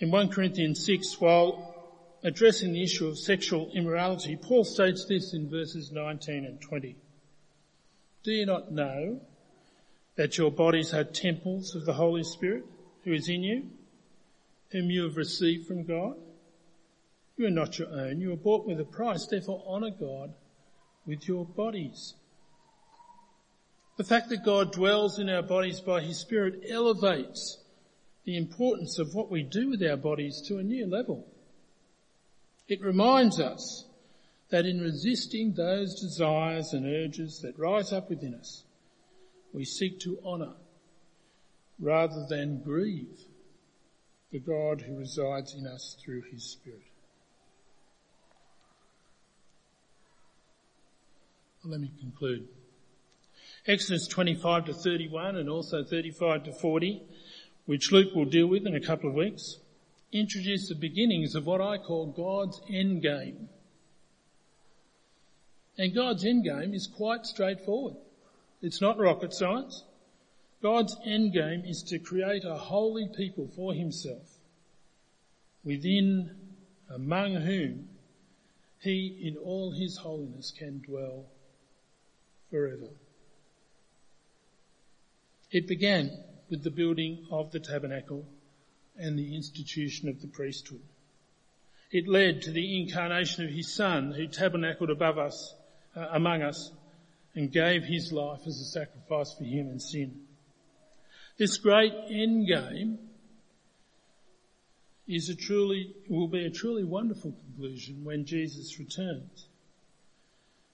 In 0.00 0.10
1 0.10 0.28
Corinthians 0.28 0.84
6, 0.84 1.20
while 1.20 1.74
addressing 2.22 2.72
the 2.72 2.82
issue 2.82 3.06
of 3.06 3.18
sexual 3.18 3.70
immorality, 3.74 4.36
Paul 4.36 4.64
states 4.64 5.04
this 5.06 5.34
in 5.34 5.50
verses 5.50 5.90
19 5.92 6.44
and 6.44 6.60
20. 6.60 6.96
Do 8.22 8.32
you 8.32 8.46
not 8.46 8.72
know 8.72 9.20
that 10.18 10.36
your 10.36 10.50
bodies 10.50 10.92
are 10.92 11.04
temples 11.04 11.76
of 11.76 11.86
the 11.86 11.92
Holy 11.92 12.24
Spirit 12.24 12.64
who 13.04 13.12
is 13.12 13.28
in 13.28 13.44
you, 13.44 13.62
whom 14.72 14.90
you 14.90 15.04
have 15.04 15.16
received 15.16 15.68
from 15.68 15.84
God? 15.84 16.16
You 17.36 17.46
are 17.46 17.50
not 17.50 17.78
your 17.78 17.88
own. 17.88 18.20
You 18.20 18.30
were 18.30 18.36
bought 18.36 18.66
with 18.66 18.80
a 18.80 18.84
price. 18.84 19.26
Therefore 19.26 19.62
honour 19.64 19.92
God 19.92 20.34
with 21.06 21.28
your 21.28 21.44
bodies. 21.44 22.14
The 23.96 24.02
fact 24.02 24.28
that 24.30 24.44
God 24.44 24.72
dwells 24.72 25.20
in 25.20 25.30
our 25.30 25.42
bodies 25.42 25.80
by 25.80 26.00
His 26.00 26.18
Spirit 26.18 26.64
elevates 26.68 27.58
the 28.24 28.36
importance 28.36 28.98
of 28.98 29.14
what 29.14 29.30
we 29.30 29.44
do 29.44 29.70
with 29.70 29.82
our 29.84 29.96
bodies 29.96 30.42
to 30.48 30.58
a 30.58 30.64
new 30.64 30.84
level. 30.84 31.28
It 32.66 32.82
reminds 32.82 33.38
us 33.38 33.86
that 34.50 34.66
in 34.66 34.80
resisting 34.80 35.52
those 35.52 36.00
desires 36.00 36.72
and 36.72 36.86
urges 36.86 37.40
that 37.42 37.56
rise 37.56 37.92
up 37.92 38.10
within 38.10 38.34
us, 38.34 38.64
we 39.52 39.64
seek 39.64 40.00
to 40.00 40.18
honour 40.24 40.54
rather 41.80 42.26
than 42.28 42.62
grieve 42.62 43.20
the 44.32 44.38
God 44.38 44.82
who 44.82 44.96
resides 44.96 45.54
in 45.54 45.66
us 45.66 45.96
through 46.04 46.22
his 46.30 46.44
Spirit. 46.44 46.82
Let 51.64 51.80
me 51.80 51.90
conclude. 52.00 52.48
Exodus 53.66 54.06
25 54.06 54.66
to 54.66 54.72
31 54.72 55.36
and 55.36 55.48
also 55.48 55.84
35 55.84 56.44
to 56.44 56.52
40, 56.52 57.02
which 57.66 57.92
Luke 57.92 58.14
will 58.14 58.24
deal 58.24 58.46
with 58.46 58.66
in 58.66 58.74
a 58.74 58.80
couple 58.80 59.10
of 59.10 59.14
weeks, 59.14 59.56
introduce 60.12 60.68
the 60.68 60.74
beginnings 60.74 61.34
of 61.34 61.46
what 61.46 61.60
I 61.60 61.76
call 61.76 62.06
God's 62.06 62.60
end 62.70 63.02
game. 63.02 63.48
And 65.76 65.94
God's 65.94 66.24
end 66.24 66.44
game 66.44 66.72
is 66.72 66.86
quite 66.86 67.26
straightforward. 67.26 67.96
It's 68.60 68.80
not 68.80 68.98
rocket 68.98 69.32
science. 69.32 69.84
God's 70.62 70.96
end 71.04 71.32
game 71.32 71.62
is 71.64 71.82
to 71.84 71.98
create 71.98 72.44
a 72.44 72.56
holy 72.56 73.08
people 73.16 73.48
for 73.54 73.72
himself, 73.72 74.26
within, 75.62 76.34
among 76.90 77.36
whom 77.36 77.88
he 78.80 79.18
in 79.22 79.36
all 79.36 79.70
his 79.70 79.98
holiness 79.98 80.52
can 80.56 80.80
dwell 80.80 81.26
forever. 82.50 82.88
It 85.50 85.68
began 85.68 86.10
with 86.50 86.64
the 86.64 86.70
building 86.70 87.26
of 87.30 87.52
the 87.52 87.60
tabernacle 87.60 88.26
and 88.98 89.18
the 89.18 89.36
institution 89.36 90.08
of 90.08 90.20
the 90.20 90.26
priesthood. 90.26 90.82
It 91.90 92.08
led 92.08 92.42
to 92.42 92.50
the 92.50 92.80
incarnation 92.80 93.44
of 93.44 93.50
his 93.50 93.72
son 93.72 94.12
who 94.12 94.26
tabernacled 94.26 94.90
above 94.90 95.18
us, 95.18 95.54
uh, 95.96 96.08
among 96.12 96.42
us 96.42 96.70
and 97.34 97.52
gave 97.52 97.84
his 97.84 98.12
life 98.12 98.40
as 98.46 98.60
a 98.60 98.64
sacrifice 98.64 99.34
for 99.34 99.44
human 99.44 99.80
sin. 99.80 100.22
This 101.38 101.56
great 101.56 101.92
end 102.10 102.46
game 102.48 102.98
is 105.06 105.28
a 105.28 105.34
truly, 105.34 105.94
will 106.08 106.28
be 106.28 106.44
a 106.44 106.50
truly 106.50 106.84
wonderful 106.84 107.32
conclusion 107.32 108.04
when 108.04 108.26
Jesus 108.26 108.78
returns. 108.78 109.46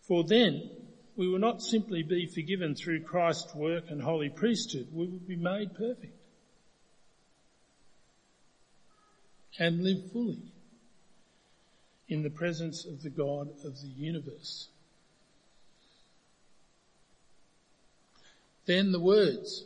For 0.03 0.25
then, 0.25 0.71
we 1.17 1.29
will 1.29 1.39
not 1.39 1.63
simply 1.63 2.03
be 2.03 2.27
forgiven 2.27 2.75
through 2.75 3.03
Christ's 3.03 3.55
work 3.55 3.85
and 3.91 4.03
holy 4.03 4.29
priesthood, 4.29 4.89
we 4.93 5.07
will 5.07 5.19
be 5.19 5.37
made 5.37 5.75
perfect. 5.75 6.19
And 9.59 9.85
live 9.85 10.11
fully 10.11 10.53
in 12.09 12.23
the 12.23 12.31
presence 12.31 12.85
of 12.85 13.03
the 13.03 13.11
God 13.11 13.49
of 13.65 13.81
the 13.81 13.93
universe. 13.97 14.69
Then 18.67 18.93
the 18.93 19.01
words 19.01 19.65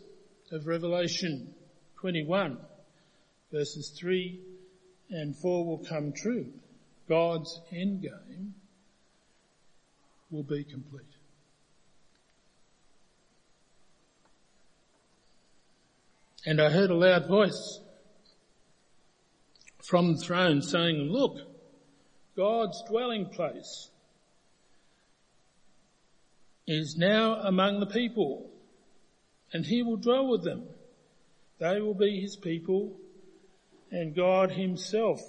of 0.51 0.67
Revelation 0.67 1.55
21 2.01 2.59
verses 3.53 3.97
3 3.99 4.41
and 5.11 5.37
4 5.37 5.67
will 5.67 5.85
come 5.85 6.13
true. 6.13 6.47
God's 7.09 7.61
end 7.73 8.03
game 8.03 8.55
will 10.31 10.43
be 10.43 10.65
complete. 10.65 11.05
And 16.45 16.61
I 16.61 16.71
heard 16.71 16.91
a 16.91 16.95
loud 16.95 17.27
voice 17.27 17.81
from 19.83 20.15
the 20.15 20.21
throne 20.21 20.63
saying, 20.63 20.97
look, 21.11 21.37
God's 22.37 22.83
dwelling 22.89 23.27
place 23.27 23.91
is 26.67 26.97
now 26.97 27.35
among 27.37 27.81
the 27.81 27.87
people 27.87 28.51
and 29.53 29.65
he 29.65 29.83
will 29.83 29.97
dwell 29.97 30.29
with 30.29 30.45
them. 30.45 30.65
They 31.59 31.81
will 31.81 31.95
be 31.95 32.21
his 32.21 32.37
people 32.37 32.97
and 33.91 34.15
God 34.15 34.53
himself 34.53 35.21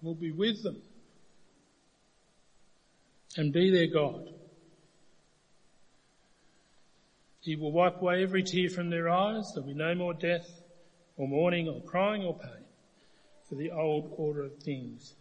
will 0.00 0.14
be 0.14 0.30
with 0.30 0.62
them 0.62 0.80
and 3.36 3.52
be 3.52 3.70
their 3.70 3.88
God. 3.88 4.28
He 7.40 7.56
will 7.56 7.72
wipe 7.72 8.00
away 8.00 8.22
every 8.22 8.42
tear 8.42 8.68
from 8.70 8.90
their 8.90 9.08
eyes. 9.08 9.52
There'll 9.54 9.68
be 9.68 9.74
no 9.74 9.94
more 9.94 10.14
death 10.14 10.48
or 11.16 11.28
mourning 11.28 11.68
or 11.68 11.80
crying 11.82 12.24
or 12.24 12.36
pain 12.36 12.64
for 13.48 13.54
the 13.54 13.70
old 13.70 14.12
order 14.16 14.42
of 14.42 14.56
things 14.58 15.14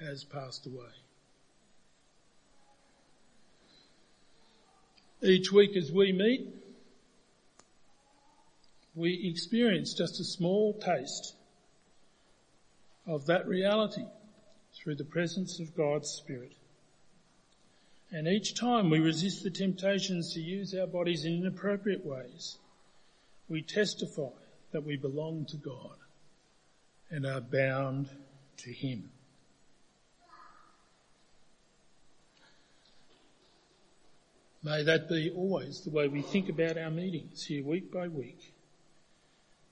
has 0.00 0.24
passed 0.24 0.66
away. 0.66 0.92
Each 5.22 5.50
week 5.50 5.76
as 5.76 5.90
we 5.90 6.12
meet, 6.12 6.46
we 8.96 9.28
experience 9.28 9.92
just 9.92 10.18
a 10.18 10.24
small 10.24 10.72
taste 10.72 11.34
of 13.06 13.26
that 13.26 13.46
reality 13.46 14.06
through 14.74 14.96
the 14.96 15.04
presence 15.04 15.60
of 15.60 15.76
God's 15.76 16.08
Spirit. 16.08 16.54
And 18.10 18.26
each 18.26 18.58
time 18.58 18.88
we 18.88 18.98
resist 18.98 19.42
the 19.42 19.50
temptations 19.50 20.32
to 20.32 20.40
use 20.40 20.74
our 20.74 20.86
bodies 20.86 21.26
in 21.26 21.34
inappropriate 21.34 22.06
ways, 22.06 22.56
we 23.48 23.60
testify 23.60 24.30
that 24.72 24.84
we 24.84 24.96
belong 24.96 25.44
to 25.50 25.56
God 25.58 25.96
and 27.10 27.26
are 27.26 27.40
bound 27.40 28.08
to 28.58 28.72
Him. 28.72 29.10
May 34.62 34.82
that 34.82 35.08
be 35.08 35.30
always 35.30 35.82
the 35.82 35.90
way 35.90 36.08
we 36.08 36.22
think 36.22 36.48
about 36.48 36.78
our 36.78 36.90
meetings 36.90 37.44
here 37.44 37.62
week 37.62 37.92
by 37.92 38.08
week. 38.08 38.55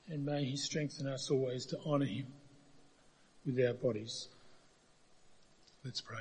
And 0.09 0.25
may 0.25 0.45
he 0.45 0.57
strengthen 0.57 1.07
us 1.07 1.31
always 1.31 1.65
to 1.67 1.79
honour 1.87 2.05
him 2.05 2.27
with 3.47 3.59
our 3.67 3.73
bodies. 3.73 4.29
Let's 5.85 6.01
pray. 6.01 6.21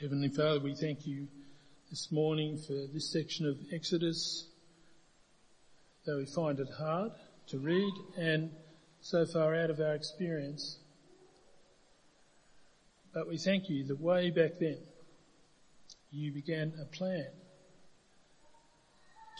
Heavenly 0.00 0.28
Father, 0.28 0.60
we 0.60 0.74
thank 0.74 1.06
you 1.06 1.26
this 1.90 2.12
morning 2.12 2.58
for 2.58 2.86
this 2.92 3.10
section 3.12 3.46
of 3.46 3.56
Exodus, 3.72 4.48
though 6.06 6.18
we 6.18 6.26
find 6.26 6.60
it 6.60 6.68
hard 6.78 7.12
to 7.48 7.58
read 7.58 7.92
and 8.16 8.50
so 9.00 9.24
far 9.26 9.54
out 9.54 9.70
of 9.70 9.80
our 9.80 9.94
experience. 9.94 10.78
But 13.12 13.28
we 13.28 13.38
thank 13.38 13.68
you 13.68 13.86
that 13.86 14.00
way 14.00 14.30
back 14.30 14.58
then 14.60 14.78
you 16.14 16.32
began 16.32 16.72
a 16.80 16.84
plan 16.84 17.26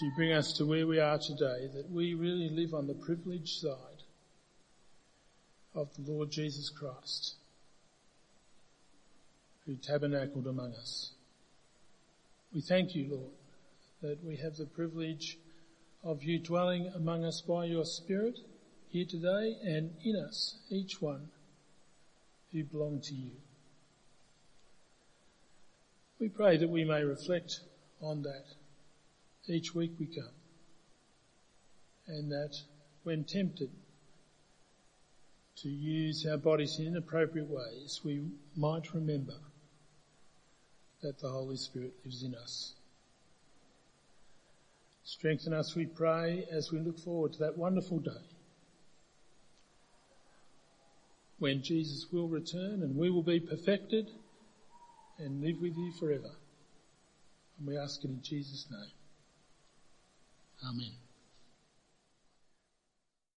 to 0.01 0.11
bring 0.17 0.33
us 0.33 0.53
to 0.55 0.67
where 0.67 0.87
we 0.87 0.99
are 0.99 1.19
today, 1.19 1.69
that 1.73 1.89
we 1.89 2.15
really 2.15 2.49
live 2.49 2.75
on 2.75 2.89
the 2.89 2.95
privileged 2.95 3.61
side 3.61 4.03
of 5.75 5.89
the 5.97 6.11
Lord 6.11 6.33
Jesus 6.33 6.69
Christ, 6.69 7.37
who 9.67 9.77
tabernacled 9.77 10.49
among 10.49 10.75
us. 10.75 11.13
We 12.53 12.61
thank 12.61 12.97
you, 12.97 13.09
Lord, 13.09 13.33
that 14.03 14.25
we 14.25 14.37
have 14.37 14.57
the 14.57 14.67
privilege 14.67 15.39
of 16.03 16.25
you 16.25 16.41
dwelling 16.41 16.91
among 16.97 17.25
us 17.25 17.41
by 17.41 17.67
your 17.67 17.85
Spirit 17.85 18.41
here 18.89 19.07
today 19.09 19.57
and 19.65 19.93
in 20.05 20.17
us, 20.17 20.59
each 20.71 21.01
one 21.01 21.29
who 22.53 22.65
belong 22.65 23.01
to 23.01 23.15
you. 23.15 23.31
We 26.21 26.29
pray 26.29 26.57
that 26.57 26.69
we 26.69 26.85
may 26.85 27.03
reflect 27.03 27.61
on 28.01 28.23
that 28.23 28.45
each 29.49 29.75
week 29.75 29.93
we 29.99 30.07
come 30.07 30.33
and 32.07 32.31
that 32.31 32.55
when 33.03 33.25
tempted 33.25 33.71
to 35.57 35.69
use 35.69 36.27
our 36.27 36.37
bodies 36.37 36.77
in 36.79 36.87
inappropriate 36.87 37.49
ways, 37.49 38.01
we 38.05 38.23
might 38.57 38.95
remember 38.95 39.37
that 41.03 41.19
the 41.21 41.29
Holy 41.29 41.57
Spirit 41.57 41.95
lives 42.05 42.23
in 42.23 42.35
us. 42.35 42.75
Strengthen 45.05 45.53
us, 45.53 45.75
we 45.75 45.87
pray, 45.87 46.47
as 46.51 46.71
we 46.73 46.81
look 46.81 46.99
forward 46.99 47.33
to 47.35 47.39
that 47.41 47.59
wonderful 47.59 47.99
day 47.99 48.11
when 51.39 51.63
Jesus 51.63 52.07
will 52.11 52.29
return 52.29 52.83
and 52.83 52.97
we 52.97 53.11
will 53.11 53.23
be 53.23 53.41
perfected 53.41 54.11
and 55.19 55.43
live 55.43 55.61
with 55.61 55.77
you 55.77 55.93
forever. 55.93 56.31
And 57.59 57.67
we 57.67 57.77
ask 57.79 58.05
it 58.05 58.09
in 58.09 58.21
Jesus' 58.23 58.67
name. 58.71 58.91
Amen. 60.65 61.04